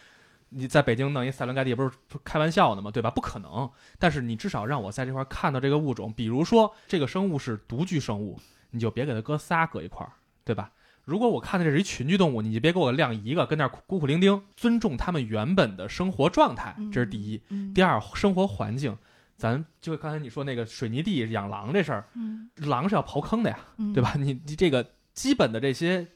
[0.51, 1.91] 你在北京弄一塞伦盖蒂，不是
[2.23, 2.91] 开玩笑呢吗？
[2.91, 3.11] 对吧？
[3.11, 3.71] 不可能。
[3.99, 8.39] 但是你至少让我在这块儿看到这个物种，比如说这个生物是独居生物，
[8.71, 10.13] 你就别给它搁仨搁一块儿，
[10.45, 10.71] 对吧？
[11.05, 14.41] 如果我看的这是一群居动物，你就别给我晾一个跟那儿孤苦伶仃。
[14.55, 17.41] 尊重它们原本的生活状态，这是第一。
[17.49, 18.97] 嗯第二，生活环境，
[19.43, 22.49] 咱就刚才你说那个水泥地养狼这事儿，嗯。
[22.59, 23.93] 狼是要刨坑的呀，嗯。
[23.93, 24.15] 对吧？
[24.17, 26.07] 你你这个基本的这些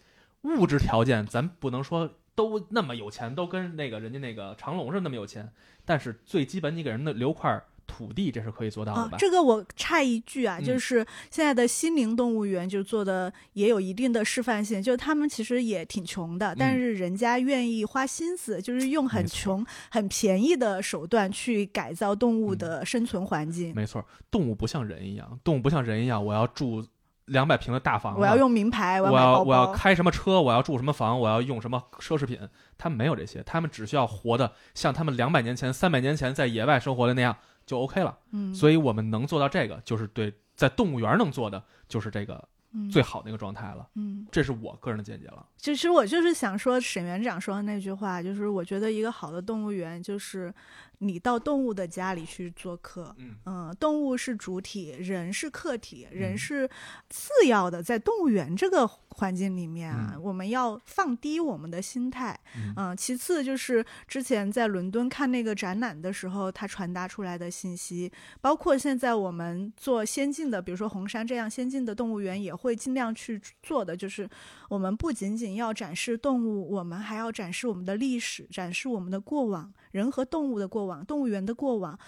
[0.43, 5.53] 物质条件，咱不能说都那么有钱，都跟那个人家那个长隆似的那么有钱，
[5.85, 23.73] 但是最基本你给人的留块土地，这是可以做到的吧？，啊这个我插一句啊，嗯就是现在的心灵动物园就做的也有一定的示范性，就是他们其实也挺穷的，但是人家愿意花心思，就是用很穷、很便宜的手段去改造动物的生存环境。
[23.75, 26.85] 没错，动物不像人一样，动物不像人一样，我要住
[27.27, 29.73] 两百平的大房子，我要用名牌，我要我要。
[29.73, 32.39] 开什么车，我要住什么房，我要用什么奢侈品，
[32.79, 38.19] 他们没有这些，他们只需要活的像他们两百年前、三百年前在野外生活的那样就 OK 了。
[38.31, 43.87] 嗯，所以我们能做到这个，就是对在动物园能做的，就是这个嗯最好的一个状态了。
[43.95, 45.45] 嗯，这是我个人的见解了。
[45.59, 50.55] 其实我就是想说沈园长说的那句话，就是我觉得一个好的动物园就是
[50.99, 56.71] 你到动物的家里去做客，嗯嗯，动物是主体，人是客体，人嗯是
[57.11, 57.83] 次要的。
[57.83, 62.39] 在动物园这个环境里面啊，嗯我们要放低我们的心态。
[62.55, 68.11] 嗯嗯，其次就是之前在伦敦看那个展览的时候，它传达出来的信息，
[68.41, 74.29] 包括现在我们做先进的，比如说红山这样先进的动物园，也会尽量去做的，就是
[74.69, 81.99] 我们不仅仅要展示动物，我们还要展示我们的历史，展示我们的过往，人和动物的过往，动物园的过往。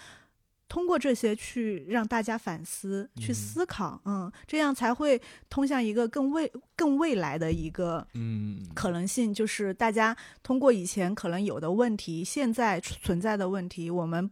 [0.68, 14.30] 通过这些去让大家反思、去嗯思考，嗯，这样才会通向一个更未、更未来的一个嗯，可能性，就是大家通过以前可能有的问题，现在存在的问题，我们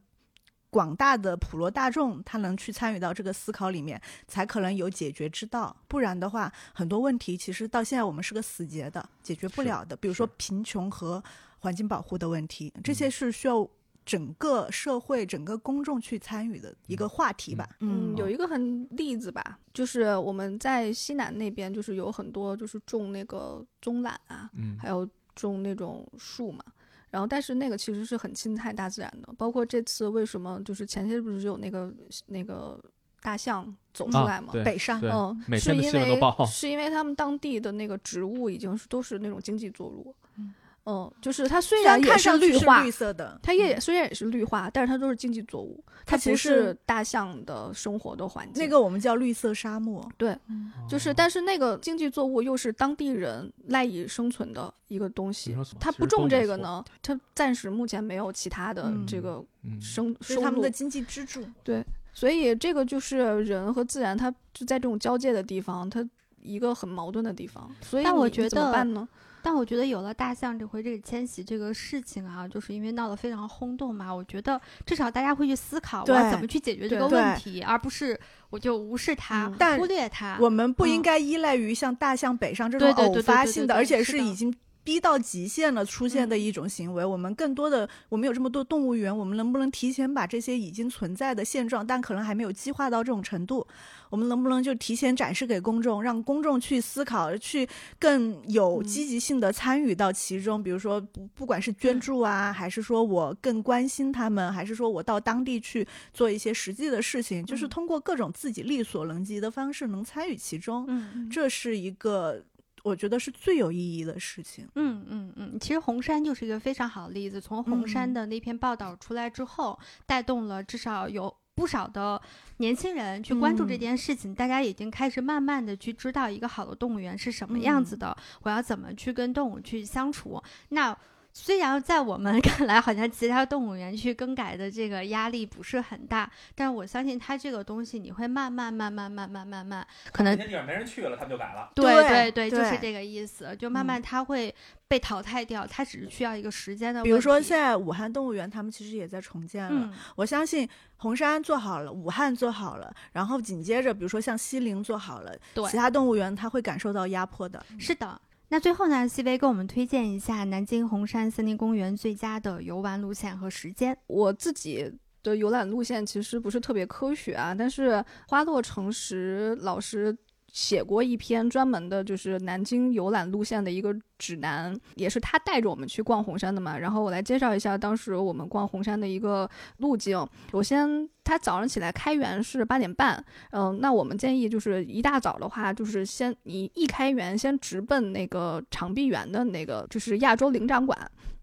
[0.69, 5.75] 广大的普罗大众他能去参与到这个思考里面，才可能有解决之道。
[5.89, 9.97] 不然的话，很多问题其实到现在我们是个死结的，解决不了的。
[9.97, 11.25] 比如说贫穷和
[11.61, 13.67] 环境保护的问题，这些嗯是需要。
[14.07, 17.69] 整个社会、整个公众去参与的一个话题吧。
[17.81, 26.65] 嗯，有哦一个很例子吧，就是我们在西南那边，就是有很多就是种那个棕榄啊，嗯还有种那种树嘛。
[27.11, 29.33] 然后，但是那个其实是很侵害大自然的。
[29.39, 31.93] 包括这次为什么就是前些不是有那个
[32.27, 32.79] 那个
[33.23, 34.53] 大象走出来啊，嘛？
[34.53, 40.15] 对北上嗯，是因每天的新闻都为是因为他们当地的那个植物已经是都是那种经济作物。
[40.37, 40.55] 嗯
[40.87, 48.63] 嗯，就是它虽虽然看上去是绿化，绿色的，它也虽然也是绿化，但是它都是经济作物，它不它其实是大象的生活的环境。
[48.63, 50.09] 那个我们叫绿色沙漠。
[50.17, 61.43] 对，嗯就是，但是那个经济作物又是当地人赖以生存的一个东西你说错，他不种这个呢，它暂时目前没有其他的嗯这个嗯，生是收入他们的，经济支柱。
[61.65, 61.85] 对
[62.15, 66.09] 所以这个就是人和自然，它就在这种交界的地方，它
[66.41, 67.69] 一个很矛盾的地方。
[67.83, 69.09] 所以但我觉你你怎么得办呢？
[69.47, 78.19] 但我觉得有了大象这回这个迁徙这个事情啊，就是因为闹得非常轰动嘛，我觉得至少大家会去思考我要怎么去解决这个问题，而不是
[78.51, 80.37] 我就无视它、嗯忽略它。
[80.41, 84.53] 我们不应嗯该依赖于像大象北上这种偶发性的，而且是已经
[84.87, 87.05] 逼到极限了出现的嗯一种行为。
[87.05, 93.67] 我们更多的，我们有这么多动物园，我们能不能提前把这些已经存在的现状，但可能还没有激化到这种程度，
[94.11, 97.69] 我们能不能就提前展示给公众，让公众去思考，去
[97.99, 100.63] 更有嗯积极性的参与到其中？
[100.63, 105.85] 比如说，不不管是捐嗯助啊，还是说我更关心他们，还是说我到当地去
[106.15, 110.85] 做一些实际的事情，就是嗯通过各种自己力所能及的方式能参与其中。
[110.89, 112.41] 嗯这是一个
[112.87, 114.65] 我觉得是最有意义的事情。
[114.77, 117.41] 嗯嗯嗯，其实红杉就是一个非常好的例子。
[117.41, 119.77] 从红山嗯的那篇报道出来之后，
[120.07, 122.21] 带动了至少有不少的
[122.59, 124.33] 年轻人去关注这嗯件事情。
[124.33, 130.41] 大家已经开始慢慢的去知道一个好的动物园是什么样子嗯的，我要怎么去跟动物去相处。
[130.69, 130.97] 那
[131.39, 141.71] 虽然在我们 看来，好像其他动物园去更改的这个压力不是很大，但我相信它这个东西你会慢慢、慢慢、慢慢、慢慢，可能那些地方没人去了，他们就改了。
[141.75, 144.53] 对对对，就是这个意思，就慢慢它会
[144.89, 147.03] 被淘汰掉，它只是需要一个时间的。
[147.03, 149.71] 比如说现在武汉动物园，他们其实也在重建了。
[149.71, 150.67] 嗯，我相信
[150.97, 157.63] 红山做好了，武汉做好了，然后紧接着，比如说像西陵做好了，对其他动物园它会感受到压迫的。
[157.79, 158.19] 是的。
[158.49, 163.99] 那最后呢，西薇给我们推荐一下南京红山森林公园最佳的游玩路线和时间。
[164.07, 164.93] 我自己
[165.23, 170.17] 的游览路线其实不是特别科学啊，但是花落诚实老师
[170.57, 176.79] 写过一篇专门的，就是南京游览路线的一个指南，也是他带着我们去逛红山的嘛。
[176.79, 179.47] 然后我来介绍一下当时我们逛红山的一个
[179.77, 180.27] 路径。
[180.51, 190.99] 首先，他早上起来开园是八点半，嗯、那我们建议就是一大早的话，就是先你一开园先直奔那个长臂猿的那个就是亚洲灵长馆。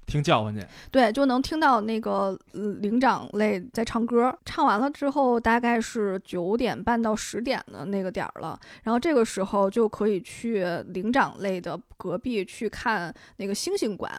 [0.05, 14.11] 听叫唤去，对，就能听到那个灵长类在唱歌，唱完了之后大概是九点半到十点的那个点儿了，然后这个时候就可以去灵长类的隔壁去看那个猩猩馆。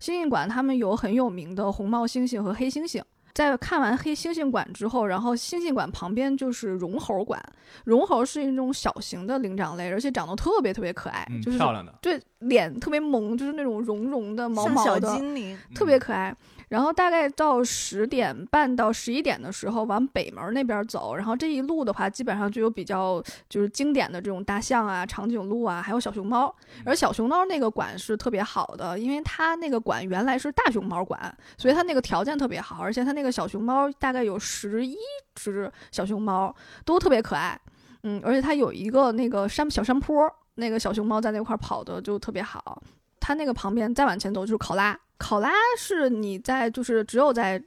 [0.00, 3.02] 猩猩馆他们有很有名的红帽猩猩和黑猩猩。
[3.38, 7.40] 在看完黑猩猩馆之后，然后猩猩馆旁边就是绒猴馆。
[7.84, 11.94] 绒猴是一种小型的灵长类，而且长得特别特别可爱，嗯，就是漂亮的。
[12.02, 16.34] 对脸特别萌，就是那种绒绒的、毛毛的，精灵，特别可爱。
[16.68, 21.14] 然后大概到十点半到十一点的时候，往北门那边走。
[21.14, 26.54] 然后这一路的话，基本上就有比较就是经典的这种大象啊、长颈鹿啊，还有小熊猫。
[26.84, 34.96] 而小熊猫那个馆是特别好的，因为它那个馆原来是大熊猫馆，所以它那个条件特别好，而且它那个小熊猫大概有十一
[35.34, 36.54] 只小熊猫，
[36.84, 37.58] 都特别可爱。
[38.02, 42.80] 嗯，而且它有一个那个山小山坡，那个小熊猫在那块儿跑的就特别好。
[43.20, 47.62] 它那个旁边再往前走就是考拉，考拉是你在就是只有在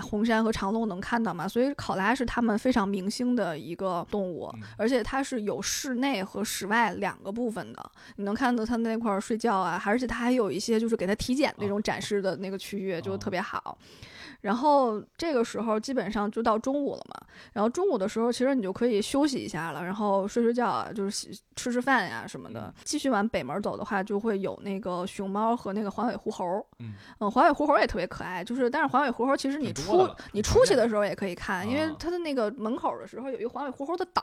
[0.00, 13.78] 红山和长隆能看到嘛，所以考拉是他们非常明星的一个动物嗯，而且它是有室内和室外两个部分的，你能看到它那块儿睡觉啊，而且它还有一些就是给它体检那种展示的那个区域，就特别好。
[14.40, 17.20] 然后这个时候基本上就到中午了嘛，
[17.52, 22.72] 然后中午的时候其实你就可以休息一下了，然后睡睡觉啊，就是洗吃吃饭呀、什么的。
[22.84, 26.64] 继续往北门走的话，就会有那个熊猫和那个环尾狐猴。
[26.78, 34.22] 嗯嗯，环尾狐猴也特别可爱，就是但是环尾狐猴其实你出你出去的时候也可以看，因为啊它的那个门口的时候有一个环尾狐猴的岛，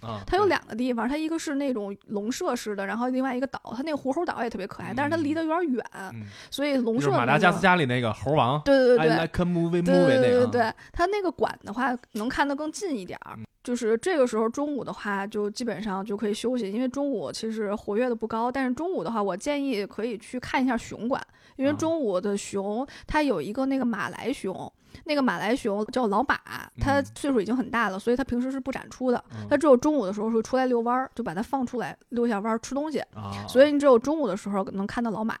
[0.00, 13.34] 啊，它有两个地方，它一个是那种笼舍式的，然后另外一个岛，它那个狐猴岛也特别可爱，但是它离得有点远，嗯，所以笼就是舍、那个、马达加斯加里那个猴王对对对 movie 对 movie 对对那个啊，对对，它那个馆的话能看得更近一点儿。
[13.36, 18.50] 嗯就是这个时候中午的话，就基本上就可以休息，因为中午其实活跃的不高。
[18.50, 21.24] 但是中午的话，我建议可以去看一下熊馆，
[21.54, 24.72] 因为啊中午的熊它有一个那个马来熊，
[25.04, 26.36] 那个马来熊叫老马，
[26.80, 32.98] 它嗯岁数已经很大了，所以它平时是不展出的，嗯它只有中午的时候会出来遛弯儿，就把它放出来遛一下弯儿吃东西。
[33.14, 35.36] 啊，所以你只有中午的时候能看到老马，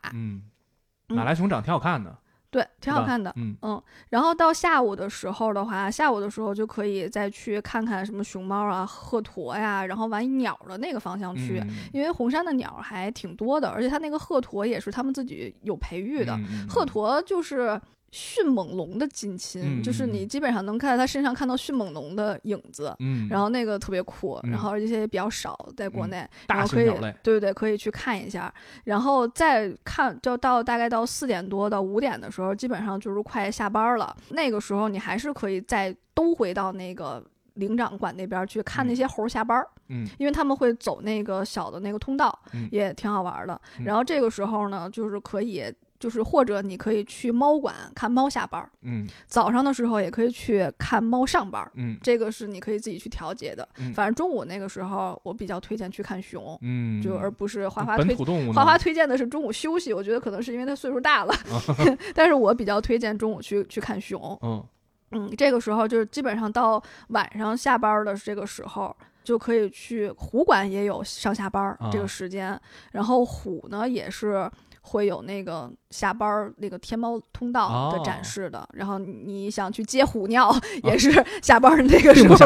[1.08, 2.16] 马来熊长挺好看的，
[2.52, 3.32] 对，挺好看的。
[3.36, 16.38] 嗯嗯，然后到下午的时候的话，下午的时候就可以再去看看什么熊猫啊、鹤鸵呀，然后往鸟的那个方向去，嗯因为红山的鸟还挺多的，而且它那个鹤鸵也是他们自己有培育的。
[16.68, 17.80] 鹤鸵就是
[18.12, 22.94] 迅猛龙的近亲，嗯就是你基本上能看到它身上看到迅猛龙的影子。
[22.98, 28.52] 嗯，然后那个特别酷，嗯然后而且也比较少在国嗯内，然大后可以型鸟类，对对，可以去看一下，
[28.84, 34.14] 然后再看，就到大概到四点多到五点的时候，基本上就是快下班了。
[34.28, 43.58] 那个时候你还是可以再兜回到那个灵长馆那边去看那嗯些猴儿下班儿，嗯因为他们会走那个小的那个通道，嗯也挺好玩的。
[43.78, 45.64] 嗯然后这个时候呢，就是可以。
[46.02, 53.68] 就是或者你可以去猫馆看猫下班儿，嗯早上的时候也可以去看猫上班儿，嗯这个是你可以自己去调节的。
[53.78, 61.32] 嗯反正中午那个时候，我比较推荐去看熊，嗯，就而不是花花推本土动物呢，花花推荐的是中午休息，我觉得可能是因为他岁数大了，
[62.16, 64.36] 但是我比较推荐中午去去看熊。
[64.42, 64.64] 嗯
[65.12, 72.58] 嗯，这个时候就是基本上到晚上下班的这个时候，就可以去虎馆也有上下班儿这啊个时间，
[72.90, 74.50] 然后虎呢也是。
[74.84, 82.36] 会有那个下班儿那个天猫通道的展哦示的，然后你想去接虎尿， 也是下班儿那个时候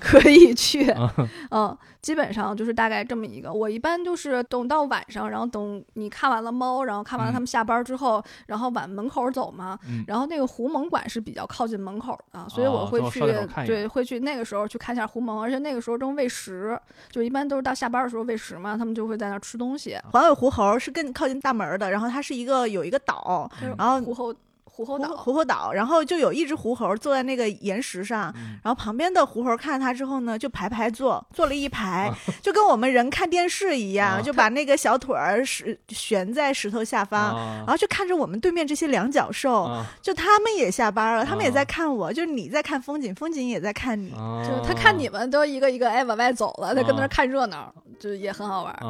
[0.00, 0.90] 可以去。
[0.90, 1.14] 啊
[1.50, 3.52] 嗯，基本上就是大概这么一个。
[3.52, 9.78] 我一般就是等到晚上，然后等你看完了猫，然后看完了他们下班之后，然后往门口走嘛。
[9.88, 13.20] 嗯然后那个狐獴馆是比较靠近门口的，所以我哦会去、
[13.64, 16.76] 对会去那个时候去看一下狐獴，而且那个时候正喂食，
[17.10, 19.96] 就一般都是到下班的时候喂食嘛，他们就会在那儿吃东西。
[20.10, 24.34] 环尾狐猴是更靠近大门儿的，然后它是一个有一个岛，就是然后虎猴
[24.74, 28.58] 虎猴岛，狐猴岛，然后就有一只狐猴坐在那个岩石上，嗯。
[28.64, 34.22] 然后旁边的狐猴看到它之后呢，就排排坐， 坐了一排啊， 就跟我们人看电视一样，啊。
[34.22, 37.36] 就把那个小腿儿石悬在石头下方。
[37.36, 37.56] 啊。
[37.58, 39.84] 然后就看着我们对面这些两脚兽，啊。
[40.00, 44.10] 就他们也下班了，他们也啊在看我，就是你在看风景，风景也在看你。
[44.12, 44.42] 啊。
[44.42, 48.72] 就是他看你们都一个一个哎往外走了，他跟那看热闹，就也很好玩。
[48.74, 48.80] 啊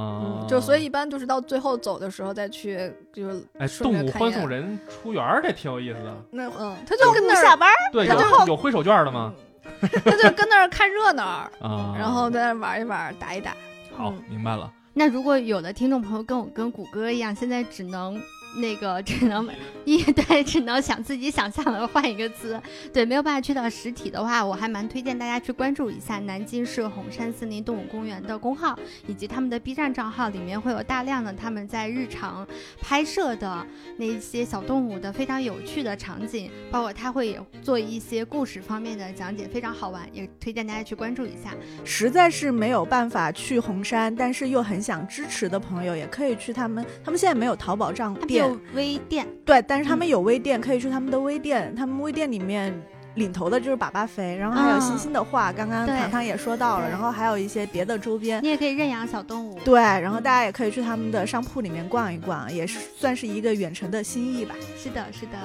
[0.42, 6.14] 嗯，就所以一般就是到最后走的时候再去，就是哎，顺动物便看一眼欢送人出园儿，这挺有意思的。
[6.30, 9.32] 那嗯，他就跟那儿，下班儿，对，然有有挥手绢的吗？
[10.04, 11.22] 他就跟那儿看热闹，
[11.60, 13.52] 啊，然后在那儿玩一玩，打一打。
[13.96, 14.70] 好嗯，明白了。
[14.94, 18.20] 那如果有的听众朋友跟我跟谷歌一样，现在只能
[18.56, 19.48] 那个 只能
[19.84, 22.60] 一对，只能想自己想象的换一个词，
[22.92, 32.46] 对，没有办法去到实体的话，我还蛮推荐大家去关注一下南京市红山森林动物公园的公号以及他们的 B 站账号，里面会有大量的他们在日常
[32.80, 41.54] 拍摄的那些小动物的非常有趣的场景，包括他会也做一些故事方面的讲解，非常好玩，也推荐大家去关注一下。
[41.84, 46.84] 实在是没有办法去红山，但是又很想支持的朋友，也可以去他们。
[47.04, 49.26] 他们现在没有淘宝账店，有微店。
[49.44, 51.74] 对，但是他们有微店，可以去他们的微店。
[51.74, 52.72] 他们微店里面
[53.14, 58.42] 领头的就是粑粑肥，然后还有星星的画，刚刚对糖糖也说到了，然后还有一些别的周边。
[58.42, 59.58] 你也可以认养小动物。
[59.64, 64.54] 对，然后大家也可以去他们的商铺里面逛一逛，也是算是一个远程的心意吧。
[64.76, 65.36] 是的，是的，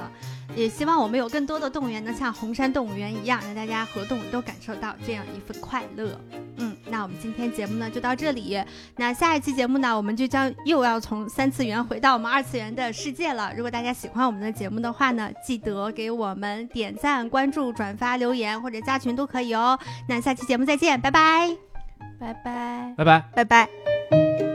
[0.56, 6.20] 也希望我们有更多的动物园能像红山动物园一样，让大家和动物都感受到这样一份快乐。
[6.58, 8.60] 嗯，那我们今天节目呢就到这里。
[8.95, 13.54] 那下一期节目呢，我们就将又要从三次元回到我们二次元的世界了。
[13.56, 19.78] 如果大家喜欢我们的节目的话呢，记得给我们点赞、关注、转发、留言或者加群都可以哦。
[20.10, 21.56] 那下期节目再见，拜拜。
[22.20, 22.93] 拜拜。
[22.98, 23.24] 拜拜。
[23.36, 24.47] 拜拜。